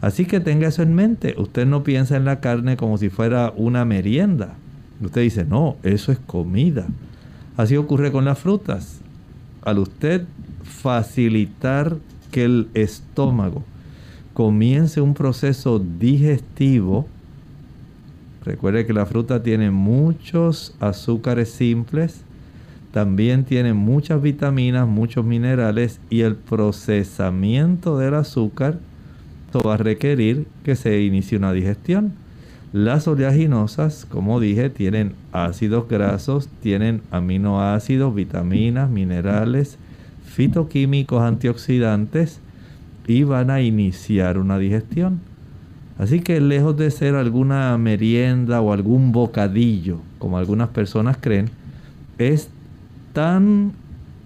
[0.00, 1.34] Así que tenga eso en mente.
[1.36, 4.54] Usted no piensa en la carne como si fuera una merienda.
[5.02, 6.86] Usted dice, no, eso es comida.
[7.58, 9.02] Así ocurre con las frutas.
[9.60, 10.24] Al usted
[10.62, 11.98] facilitar
[12.30, 13.62] que el estómago
[14.32, 17.06] comience un proceso digestivo.
[18.44, 22.22] Recuerde que la fruta tiene muchos azúcares simples,
[22.92, 28.78] también tiene muchas vitaminas, muchos minerales y el procesamiento del azúcar
[29.60, 32.12] va a requerir que se inicie una digestión.
[32.72, 39.76] Las oleaginosas, como dije, tienen ácidos grasos, tienen aminoácidos, vitaminas, minerales,
[40.24, 42.40] fitoquímicos antioxidantes
[43.06, 45.20] y van a iniciar una digestión.
[46.02, 51.48] Así que lejos de ser alguna merienda o algún bocadillo, como algunas personas creen,
[52.18, 52.48] es
[53.12, 53.70] tan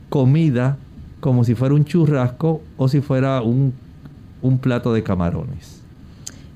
[0.08, 0.78] comida
[1.20, 3.74] como si fuera un churrasco o si fuera un,
[4.40, 5.82] un plato de camarones.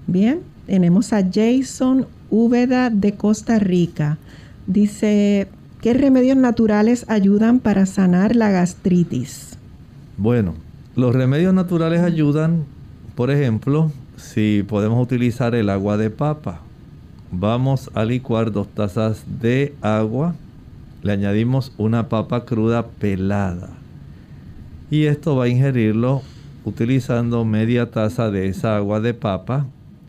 [0.07, 4.17] Bien, tenemos a Jason Úbeda de Costa Rica.
[4.67, 5.49] Dice,
[5.83, 9.59] ¿Qué remedios naturales ayudan para sanar la gastritis?
[10.17, 10.55] Bueno,
[10.97, 12.65] los remedios naturales ayudan,
[13.15, 16.61] por ejemplo, si podemos utilizar el agua de papa.
[17.33, 20.35] Vamos a licuar dos tazas de agua,
[21.03, 23.71] le añadimos una papa cruda pelada.
[24.91, 26.23] Y esto va a ingerirlo
[26.65, 29.67] utilizando media taza de esa agua de papa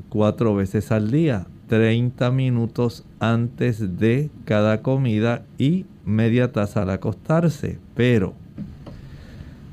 [0.10, 1.46] cuatro veces al día.
[1.68, 7.80] 30 minutos antes de cada comida y media taza al acostarse.
[7.96, 8.34] Pero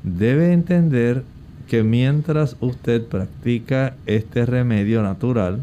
[0.03, 1.23] debe entender
[1.69, 5.59] que mientras usted practica este remedio natural,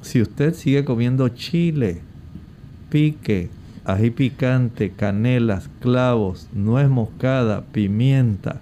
[0.00, 2.00] si usted sigue comiendo chile,
[2.88, 3.50] pique,
[3.84, 8.60] ají picante, canelas, clavos, nuez moscada, pimienta,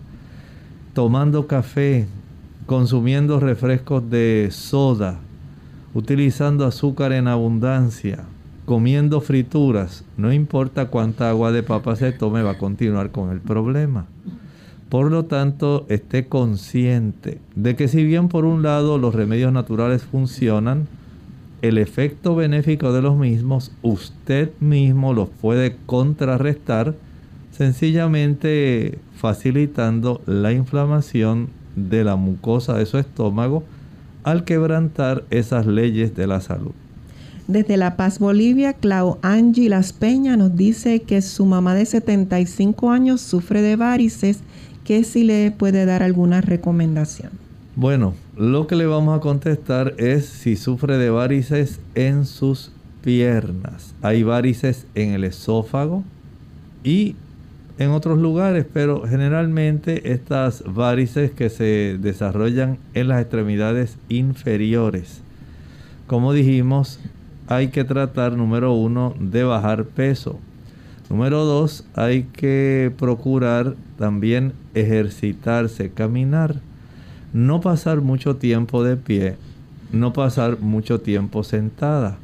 [0.94, 2.08] tomando café,
[2.66, 5.20] consumiendo refrescos de soda,
[5.94, 8.24] utilizando azúcar en abundancia,
[8.66, 13.38] comiendo frituras, no importa cuánta agua de papa se tome, va a continuar con el
[13.38, 14.06] problema.
[14.88, 20.02] Por lo tanto, esté consciente de que si bien por un lado los remedios naturales
[20.02, 20.88] funcionan,
[21.60, 26.94] el efecto benéfico de los mismos usted mismo los puede contrarrestar
[27.50, 33.64] sencillamente facilitando la inflamación de la mucosa de su estómago
[34.22, 36.72] al quebrantar esas leyes de la salud.
[37.48, 42.90] Desde La Paz, Bolivia, Clau Angie Las Peña nos dice que su mamá de 75
[42.90, 44.40] años sufre de varices,
[44.88, 47.30] que si le puede dar alguna recomendación.
[47.76, 52.72] Bueno, lo que le vamos a contestar es si sufre de varices en sus
[53.02, 53.94] piernas.
[54.00, 56.04] Hay varices en el esófago
[56.84, 57.16] y
[57.78, 65.20] en otros lugares, pero generalmente estas varices que se desarrollan en las extremidades inferiores.
[66.06, 66.98] Como dijimos,
[67.46, 70.38] hay que tratar, número uno, de bajar peso.
[71.10, 76.56] Número dos, hay que procurar también ejercitarse, caminar.
[77.32, 79.36] No pasar mucho tiempo de pie,
[79.92, 82.16] no pasar mucho tiempo sentada.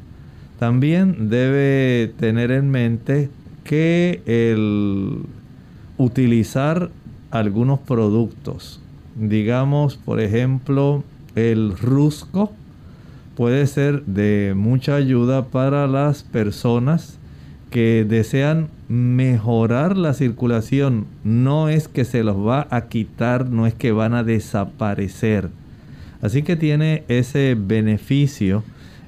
[0.57, 3.29] También debe tener en mente
[3.63, 5.19] que el
[5.97, 6.89] utilizar
[7.29, 8.79] algunos productos.
[9.15, 11.03] Digamos, por ejemplo,
[11.35, 12.51] el rusco
[13.35, 17.17] puede ser de mucha ayuda para las personas
[17.69, 21.05] que desean mejorar la circulación.
[21.23, 25.49] No es que se los va a quitar, no es que van a desaparecer.
[26.21, 28.63] Así que tiene ese beneficio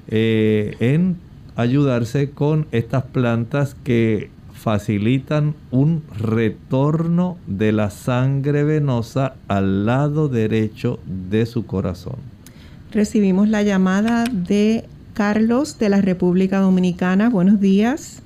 [0.08, 1.16] eh, en
[1.56, 10.98] ayudarse con estas plantas que facilitan un retorno de la sangre venosa al lado derecho
[11.30, 12.16] de su corazón.
[12.92, 17.28] Recibimos la llamada de Carlos de la República Dominicana.
[17.28, 18.22] Buenos días.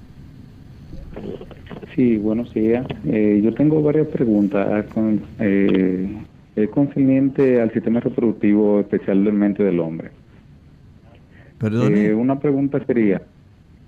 [1.94, 2.86] Sí, buenos días.
[3.06, 4.66] Eh, yo tengo varias preguntas.
[4.70, 6.08] Ah, con, eh,
[6.56, 10.10] es concerniente al sistema reproductivo especialmente del hombre.
[11.58, 11.94] Perdón.
[11.94, 13.22] Eh, una pregunta sería,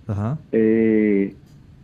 [0.06, 0.38] Ajá.
[0.52, 1.34] eh,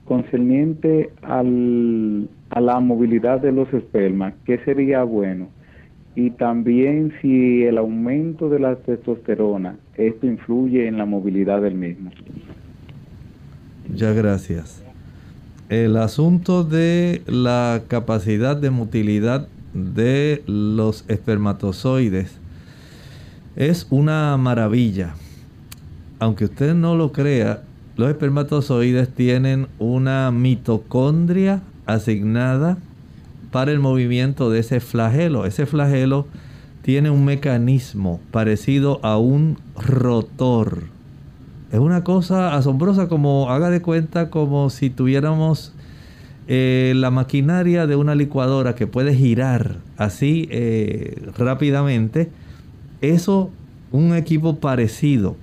[0.04, 5.48] concerniente al, a la movilidad de los espermas, ¿qué sería bueno?
[6.14, 12.10] Y también si el aumento de la testosterona, esto influye en la movilidad del mismo.
[13.94, 14.84] Ya, gracias.
[15.70, 22.32] El asunto de la capacidad de motilidad de los espermatozoides
[23.54, 25.14] es una maravilla.
[26.18, 27.62] Aunque usted no lo crea,
[27.96, 32.76] los espermatozoides tienen una mitocondria asignada
[33.52, 35.46] para el movimiento de ese flagelo.
[35.46, 36.26] Ese flagelo
[36.82, 40.99] tiene un mecanismo parecido a un rotor.
[41.72, 45.72] Es una cosa asombrosa como haga de cuenta como si tuviéramos
[46.48, 52.30] eh, la maquinaria de una licuadora que puede girar así eh, rápidamente.
[53.00, 53.50] Eso,
[53.92, 55.36] un equipo parecido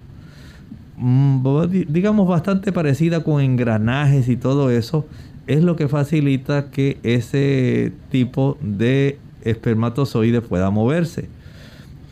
[0.97, 1.43] Mm,
[1.89, 5.05] digamos bastante parecida con engranajes y todo eso,
[5.45, 11.29] es lo que facilita que ese tipo de espermatozoide pueda moverse.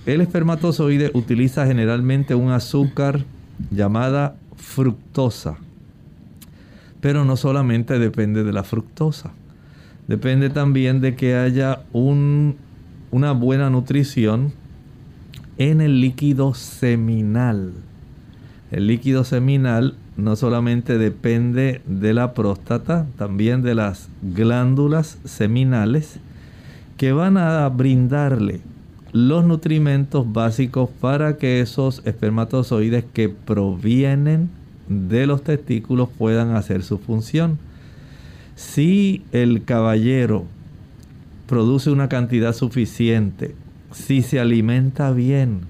[0.06, 3.26] El espermatozoide utiliza generalmente un azúcar
[3.72, 5.58] llamada fructosa.
[7.02, 9.32] Pero no solamente depende de la fructosa.
[10.08, 12.58] Depende también de que haya un,
[13.12, 14.54] una buena nutrición
[15.58, 17.74] en el líquido seminal.
[18.72, 26.20] El líquido seminal no solamente depende de la próstata, también de las glándulas seminales
[26.98, 28.62] que van a brindarle
[29.16, 34.50] los nutrimentos básicos para que esos espermatozoides que provienen
[34.90, 37.58] de los testículos puedan hacer su función.
[38.58, 40.44] Si el caballero
[41.48, 43.56] produce una cantidad suficiente,
[43.94, 45.62] si se alimenta bien,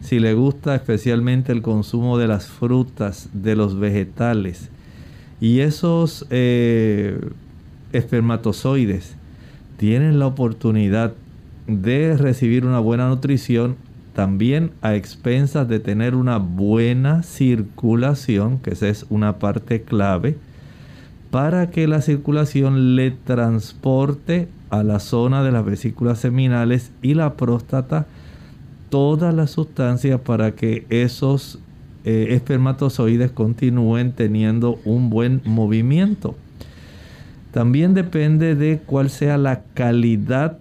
[0.00, 4.68] si le gusta especialmente el consumo de las frutas, de los vegetales,
[5.40, 7.20] y esos eh,
[7.92, 9.14] espermatozoides
[9.76, 11.14] tienen la oportunidad
[11.66, 13.76] de recibir una buena nutrición,
[14.14, 20.36] también a expensas de tener una buena circulación, que esa es una parte clave,
[21.30, 27.34] para que la circulación le transporte a la zona de las vesículas seminales y la
[27.34, 28.06] próstata
[28.88, 31.58] todas las sustancias para que esos
[32.04, 36.36] eh, espermatozoides continúen teniendo un buen movimiento.
[37.50, 40.58] También depende de cuál sea la calidad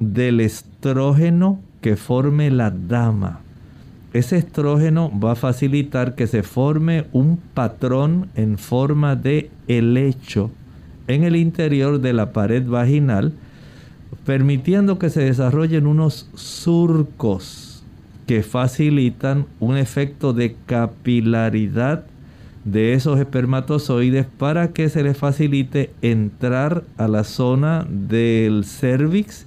[0.00, 3.40] del estrógeno que forme la dama.
[4.12, 10.50] ese estrógeno va a facilitar que se forme un patrón en forma de helecho
[11.08, 13.32] en el interior de la pared vaginal,
[14.24, 17.82] permitiendo que se desarrollen unos surcos
[18.26, 22.04] que facilitan un efecto de capilaridad
[22.64, 29.46] de esos espermatozoides para que se les facilite entrar a la zona del cervix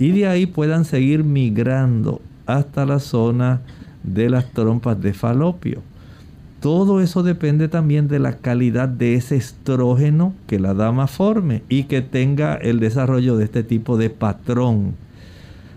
[0.00, 3.60] y de ahí puedan seguir migrando hasta la zona
[4.02, 5.82] de las trompas de falopio.
[6.60, 11.84] Todo eso depende también de la calidad de ese estrógeno que la dama forme y
[11.84, 14.94] que tenga el desarrollo de este tipo de patrón.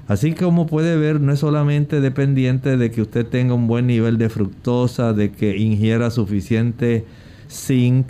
[0.07, 4.17] Así como puede ver, no es solamente dependiente de que usted tenga un buen nivel
[4.17, 7.05] de fructosa, de que ingiera suficiente
[7.49, 8.07] zinc,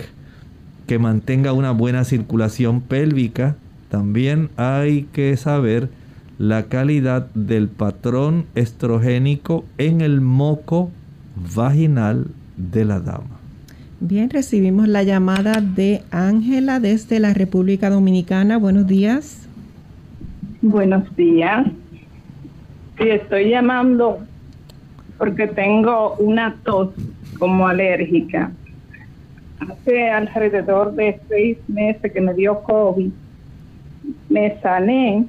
[0.86, 3.56] que mantenga una buena circulación pélvica,
[3.90, 5.90] también hay que saber
[6.48, 10.92] la calidad del patrón estrogénico en el moco
[11.56, 12.28] vaginal
[12.58, 13.40] de la dama.
[14.02, 18.58] Bien, recibimos la llamada de Ángela desde la República Dominicana.
[18.58, 19.48] Buenos días.
[20.62, 21.66] Buenos días.
[22.98, 24.20] Sí, estoy llamando
[25.18, 26.90] porque tengo una tos
[27.40, 28.52] como alérgica.
[29.62, 33.12] Hace alrededor de seis meses que me dio COVID.
[34.28, 35.26] Me sané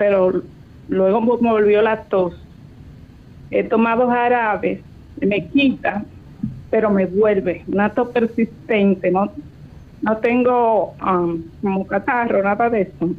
[0.00, 0.42] pero
[0.88, 2.32] luego me volvió la tos.
[3.50, 4.80] He tomado jarabes,
[5.20, 6.06] me quita,
[6.70, 9.10] pero me vuelve una tos persistente.
[9.10, 9.30] No,
[10.00, 13.10] no tengo um, como catarro, nada de eso.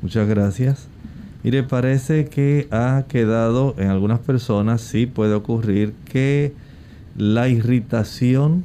[0.00, 0.88] Muchas gracias.
[1.42, 6.54] Mire, parece que ha quedado en algunas personas, sí puede ocurrir que
[7.18, 8.64] la irritación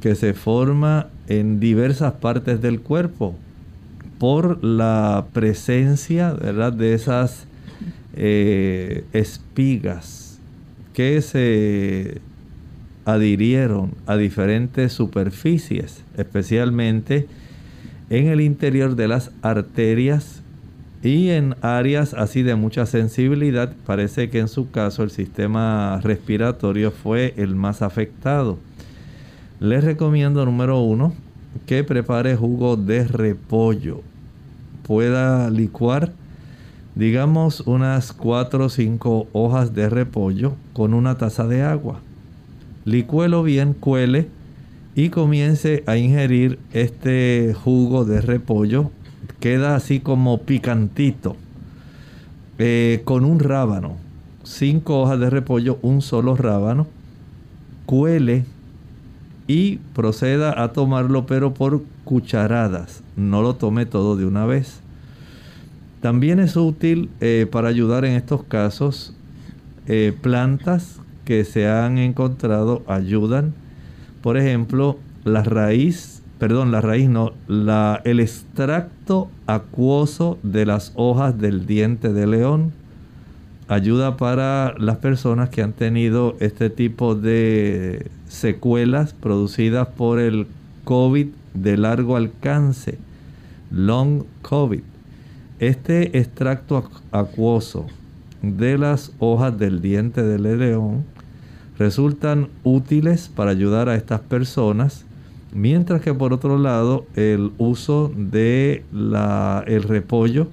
[0.00, 3.34] que se forma en diversas partes del cuerpo,
[4.22, 6.72] por la presencia ¿verdad?
[6.72, 7.48] de esas
[8.14, 10.38] eh, espigas
[10.94, 12.20] que se
[13.04, 17.26] adhirieron a diferentes superficies, especialmente
[18.10, 20.40] en el interior de las arterias
[21.02, 23.74] y en áreas así de mucha sensibilidad.
[23.86, 28.60] Parece que en su caso el sistema respiratorio fue el más afectado.
[29.58, 31.12] Les recomiendo número uno
[31.66, 34.11] que prepare jugo de repollo
[34.86, 36.12] pueda licuar,
[36.94, 42.00] digamos, unas 4 o 5 hojas de repollo con una taza de agua.
[42.84, 44.28] Licúelo bien, cuele
[44.94, 48.90] y comience a ingerir este jugo de repollo.
[49.40, 51.36] Queda así como picantito.
[52.58, 53.96] Eh, con un rábano.
[54.44, 56.86] 5 hojas de repollo, un solo rábano.
[57.86, 58.44] Cuele
[59.46, 63.02] y proceda a tomarlo pero por cucharadas.
[63.16, 64.80] No lo tome todo de una vez.
[66.00, 69.14] También es útil eh, para ayudar en estos casos
[69.86, 73.54] eh, plantas que se han encontrado ayudan.
[74.20, 81.38] Por ejemplo, la raíz, perdón, la raíz no, la, el extracto acuoso de las hojas
[81.38, 82.72] del diente de león
[83.68, 90.46] ayuda para las personas que han tenido este tipo de secuelas producidas por el
[90.84, 92.98] COVID de largo alcance,
[93.70, 94.82] long COVID.
[95.58, 97.86] Este extracto acuoso
[98.42, 101.04] de las hojas del diente del león
[101.78, 105.04] resultan útiles para ayudar a estas personas,
[105.52, 110.48] mientras que por otro lado el uso de la, el repollo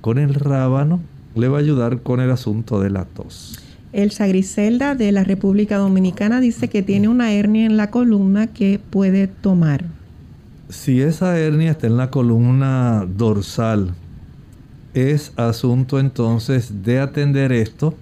[0.00, 1.00] con el rábano
[1.34, 3.58] le va a ayudar con el asunto de la tos.
[3.92, 8.78] Elsa Griselda de la República Dominicana dice que tiene una hernia en la columna que
[8.90, 9.84] puede tomar.
[10.68, 13.94] Si esa hernia está en la columna dorsal,
[14.94, 17.94] es asunto entonces de atender esto.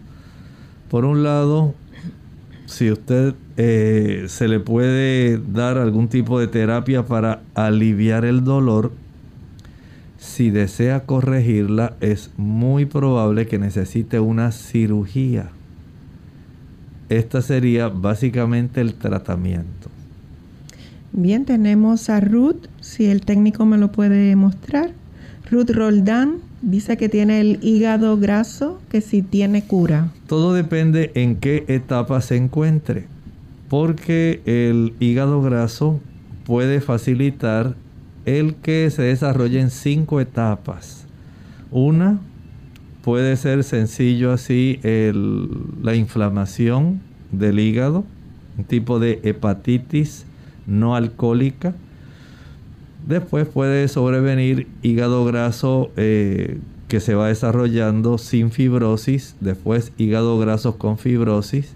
[0.88, 1.74] Por un lado,
[2.64, 8.92] si usted eh, se le puede dar algún tipo de terapia para aliviar el dolor,
[10.16, 15.50] si desea corregirla, es muy probable que necesite una cirugía.
[17.10, 19.93] Esta sería básicamente el tratamiento.
[21.16, 24.90] Bien, tenemos a Ruth, si el técnico me lo puede mostrar.
[25.48, 30.10] Ruth Roldán dice que tiene el hígado graso, que si tiene cura.
[30.26, 33.06] Todo depende en qué etapa se encuentre,
[33.68, 36.00] porque el hígado graso
[36.44, 37.76] puede facilitar
[38.24, 41.06] el que se desarrolle en cinco etapas.
[41.70, 42.18] Una
[43.02, 48.04] puede ser sencillo así la inflamación del hígado,
[48.58, 50.26] un tipo de hepatitis
[50.66, 51.74] no alcohólica.
[53.06, 56.58] Después puede sobrevenir hígado graso eh,
[56.88, 61.74] que se va desarrollando sin fibrosis, después hígado graso con fibrosis,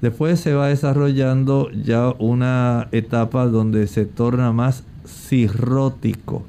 [0.00, 6.44] después se va desarrollando ya una etapa donde se torna más cirrótico.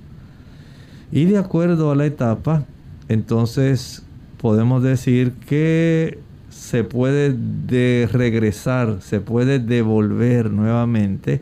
[1.11, 2.65] Y de acuerdo a la etapa,
[3.09, 4.03] entonces
[4.37, 6.19] podemos decir que
[6.49, 11.41] se puede de regresar, se puede devolver nuevamente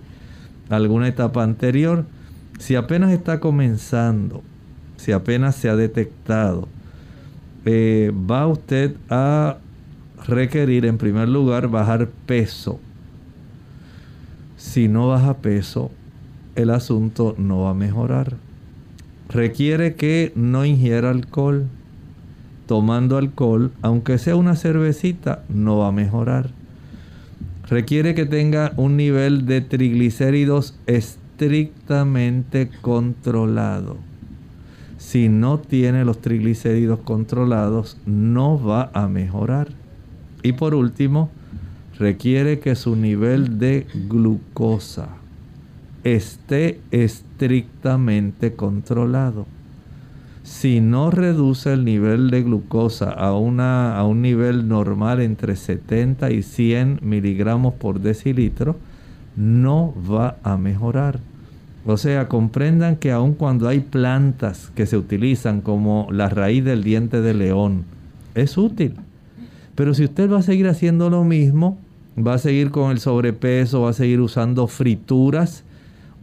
[0.70, 2.06] alguna etapa anterior.
[2.60, 4.44] Si apenas está comenzando,
[4.98, 6.68] si apenas se ha detectado,
[7.66, 9.58] eh, va usted a
[10.28, 12.80] requerir en primer lugar bajar peso.
[14.58, 15.92] Si no baja peso,
[16.56, 18.36] el asunto no va a mejorar.
[19.30, 21.68] Requiere que no ingiera alcohol.
[22.68, 26.52] Tomando alcohol, aunque sea una cervecita, no va a mejorar.
[27.70, 33.98] Requiere que tenga un nivel de triglicéridos estrictamente controlado
[35.00, 39.70] si no tiene los triglicéridos controlados, no va a mejorar.
[40.44, 41.32] Y por último,
[41.98, 45.08] requiere que su nivel de glucosa
[46.04, 49.48] esté estrictamente controlado.
[50.50, 56.32] Si no reduce el nivel de glucosa a, una, a un nivel normal entre 70
[56.32, 58.76] y 100 miligramos por decilitro,
[59.36, 61.20] no va a mejorar.
[61.86, 66.84] O sea, comprendan que aun cuando hay plantas que se utilizan como la raíz del
[66.84, 67.86] diente de león,
[68.34, 68.96] es útil.
[69.76, 71.78] Pero si usted va a seguir haciendo lo mismo,
[72.18, 75.64] va a seguir con el sobrepeso, va a seguir usando frituras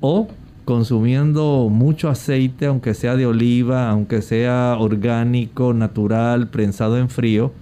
[0.00, 0.26] o
[0.66, 7.52] consumiendo mucho aceite, aunque sea de oliva, aunque sea orgánico, natural, prensado en frío,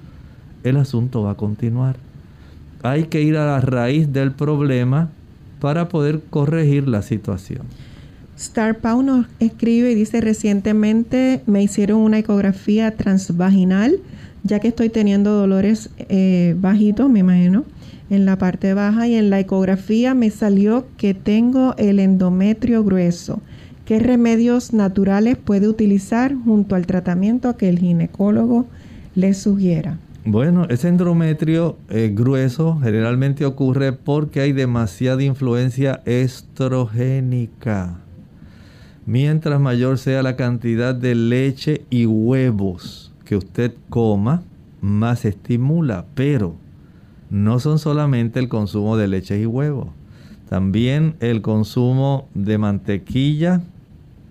[0.64, 1.96] el asunto va a continuar.
[2.82, 5.10] Hay que ir a la raíz del problema
[5.60, 7.66] para poder corregir la situación.
[8.36, 14.00] Star nos escribe y dice recientemente me hicieron una ecografía transvaginal
[14.44, 17.64] ya que estoy teniendo dolores eh, bajitos, me imagino,
[18.10, 23.40] en la parte baja y en la ecografía me salió que tengo el endometrio grueso.
[23.84, 28.66] ¿Qué remedios naturales puede utilizar junto al tratamiento que el ginecólogo
[29.14, 29.98] le sugiera?
[30.26, 37.98] Bueno, ese endometrio eh, grueso generalmente ocurre porque hay demasiada influencia estrogénica.
[39.04, 44.42] Mientras mayor sea la cantidad de leche y huevos que usted coma,
[44.80, 46.06] más estimula.
[46.14, 46.56] Pero
[47.34, 49.88] no son solamente el consumo de leche y huevos.
[50.48, 53.60] También el consumo de mantequilla,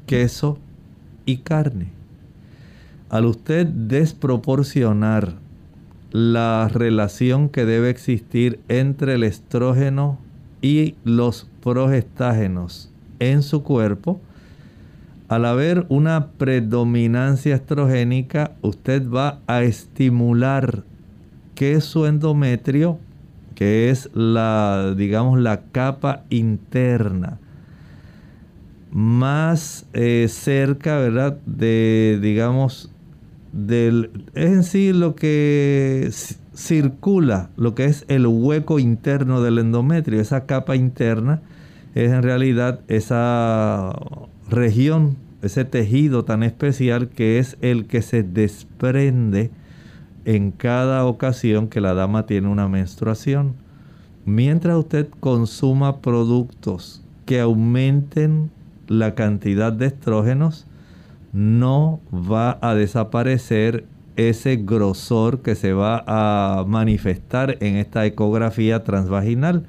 [0.05, 0.57] queso
[1.25, 1.87] y carne.
[3.09, 5.33] Al usted desproporcionar
[6.11, 10.17] la relación que debe existir entre el estrógeno
[10.61, 12.89] y los progestágenos
[13.19, 14.21] en su cuerpo,
[15.27, 20.85] al haber una predominancia estrogénica, usted va a estimular
[21.55, 22.99] que su endometrio,
[23.55, 27.39] que es la, digamos, la capa interna,
[28.91, 31.37] más eh, cerca, ¿verdad?
[31.45, 32.91] De, digamos,
[33.51, 36.09] del, es en sí lo que
[36.55, 41.41] circula, lo que es el hueco interno del endometrio, esa capa interna
[41.95, 43.93] es en realidad esa
[44.49, 49.51] región, ese tejido tan especial que es el que se desprende
[50.25, 53.55] en cada ocasión que la dama tiene una menstruación.
[54.25, 58.51] Mientras usted consuma productos que aumenten
[58.87, 60.65] la cantidad de estrógenos,
[61.33, 69.65] no va a desaparecer ese grosor que se va a manifestar en esta ecografía transvaginal.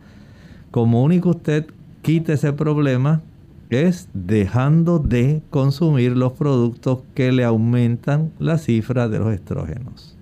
[0.71, 1.67] Como único usted
[2.03, 3.23] quite ese problema
[3.71, 10.14] es dejando de consumir los productos que le aumentan la cifra de los estrógenos.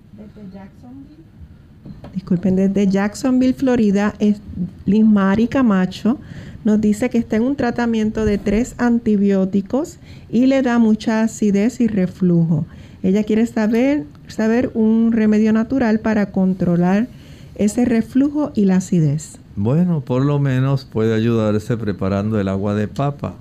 [2.13, 4.37] Disculpen, desde Jacksonville, Florida, es
[4.85, 6.19] Lismari Camacho
[6.63, 9.97] nos dice que está en un tratamiento de tres antibióticos
[10.29, 12.65] y le da mucha acidez y reflujo.
[13.01, 17.07] Ella quiere saber, saber un remedio natural para controlar
[17.55, 19.39] ese reflujo y la acidez.
[19.55, 23.35] Bueno, por lo menos puede ayudarse preparando el agua de papa.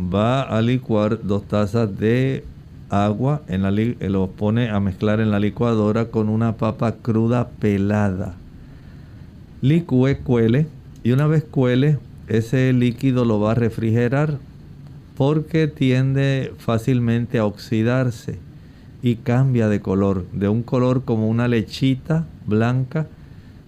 [0.00, 2.44] Va a licuar dos tazas de
[2.92, 8.34] agua, en la lo pone a mezclar en la licuadora con una papa cruda pelada.
[9.62, 10.66] Licúe, cuele
[11.02, 14.38] y una vez cuele, ese líquido lo va a refrigerar
[15.16, 18.38] porque tiende fácilmente a oxidarse
[19.02, 20.26] y cambia de color.
[20.32, 23.06] De un color como una lechita blanca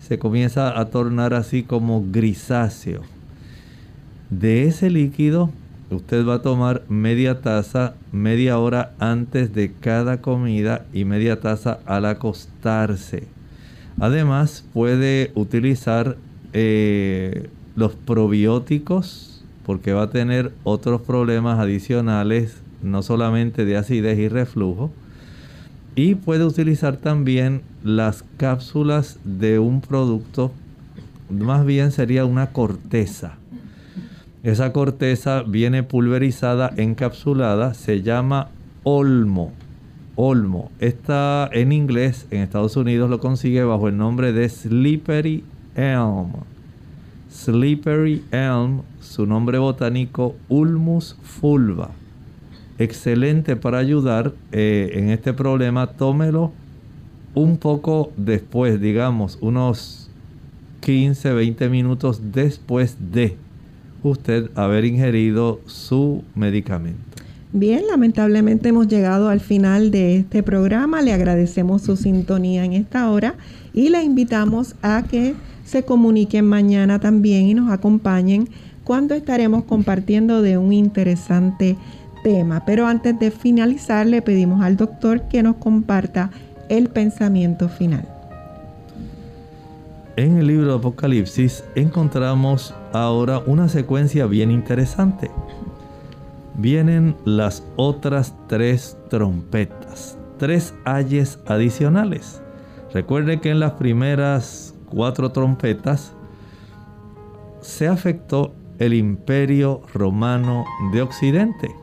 [0.00, 3.02] se comienza a tornar así como grisáceo.
[4.28, 5.50] De ese líquido
[5.94, 11.80] usted va a tomar media taza media hora antes de cada comida y media taza
[11.86, 13.28] al acostarse.
[13.98, 16.16] Además puede utilizar
[16.52, 24.28] eh, los probióticos porque va a tener otros problemas adicionales, no solamente de acidez y
[24.28, 24.90] reflujo.
[25.96, 30.52] Y puede utilizar también las cápsulas de un producto,
[31.30, 33.38] más bien sería una corteza.
[34.44, 38.50] Esa corteza viene pulverizada, encapsulada, se llama
[38.82, 39.52] olmo.
[40.16, 40.70] Olmo.
[40.80, 45.44] Está en inglés, en Estados Unidos lo consigue bajo el nombre de Slippery
[45.76, 46.32] Elm.
[47.32, 51.92] Slippery Elm, su nombre botánico Ulmus fulva.
[52.78, 55.86] Excelente para ayudar eh, en este problema.
[55.86, 56.52] Tómelo
[57.34, 60.10] un poco después, digamos, unos
[60.80, 63.38] 15, 20 minutos después de
[64.10, 66.98] usted haber ingerido su medicamento.
[67.52, 71.02] Bien, lamentablemente hemos llegado al final de este programa.
[71.02, 73.36] Le agradecemos su sintonía en esta hora
[73.72, 75.34] y le invitamos a que
[75.64, 78.48] se comuniquen mañana también y nos acompañen
[78.82, 81.76] cuando estaremos compartiendo de un interesante
[82.24, 82.64] tema.
[82.66, 86.30] Pero antes de finalizar, le pedimos al doctor que nos comparta
[86.68, 88.13] el pensamiento final.
[90.16, 95.28] En el libro de Apocalipsis encontramos ahora una secuencia bien interesante.
[96.54, 102.40] Vienen las otras tres trompetas, tres ayes adicionales.
[102.92, 106.14] Recuerde que en las primeras cuatro trompetas,
[107.60, 111.74] se afectó el imperio romano de Occidente.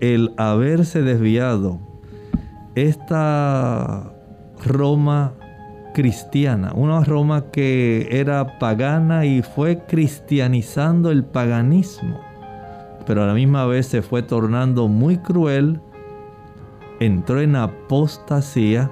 [0.00, 1.80] El haberse desviado
[2.74, 4.10] esta
[4.64, 5.34] Roma
[5.96, 12.20] cristiana, una Roma que era pagana y fue cristianizando el paganismo,
[13.06, 15.80] pero a la misma vez se fue tornando muy cruel,
[17.00, 18.90] entró en apostasía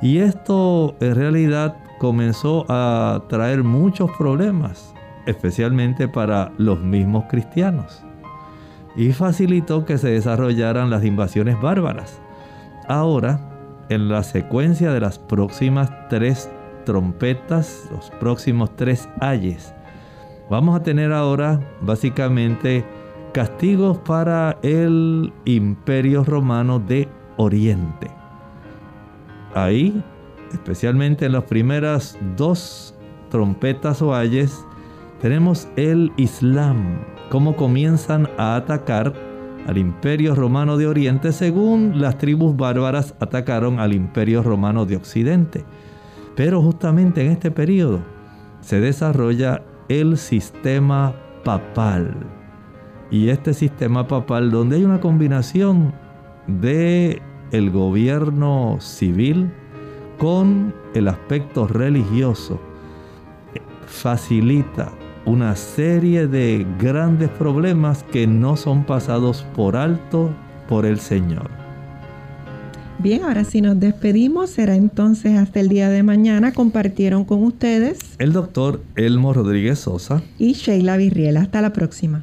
[0.00, 4.94] y esto en realidad comenzó a traer muchos problemas,
[5.26, 8.04] especialmente para los mismos cristianos.
[8.94, 12.20] Y facilitó que se desarrollaran las invasiones bárbaras.
[12.86, 13.51] Ahora,
[13.92, 16.50] en la secuencia de las próximas tres
[16.84, 19.74] trompetas, los próximos tres ayes,
[20.50, 22.84] vamos a tener ahora básicamente
[23.32, 28.10] castigos para el imperio romano de Oriente.
[29.54, 30.02] Ahí,
[30.52, 32.94] especialmente en las primeras dos
[33.30, 34.64] trompetas o ayes,
[35.20, 36.98] tenemos el Islam,
[37.30, 39.31] cómo comienzan a atacar
[39.66, 45.64] al imperio romano de Oriente según las tribus bárbaras atacaron al imperio romano de Occidente.
[46.34, 48.00] Pero justamente en este periodo
[48.60, 52.14] se desarrolla el sistema papal.
[53.10, 55.92] Y este sistema papal donde hay una combinación
[56.46, 59.52] de el gobierno civil
[60.18, 62.58] con el aspecto religioso
[63.86, 64.90] facilita
[65.24, 70.30] una serie de grandes problemas que no son pasados por alto
[70.68, 71.50] por el Señor.
[72.98, 76.52] Bien, ahora si nos despedimos, será entonces hasta el día de mañana.
[76.52, 81.36] Compartieron con ustedes el doctor Elmo Rodríguez Sosa y Sheila Virriel.
[81.36, 82.22] Hasta la próxima.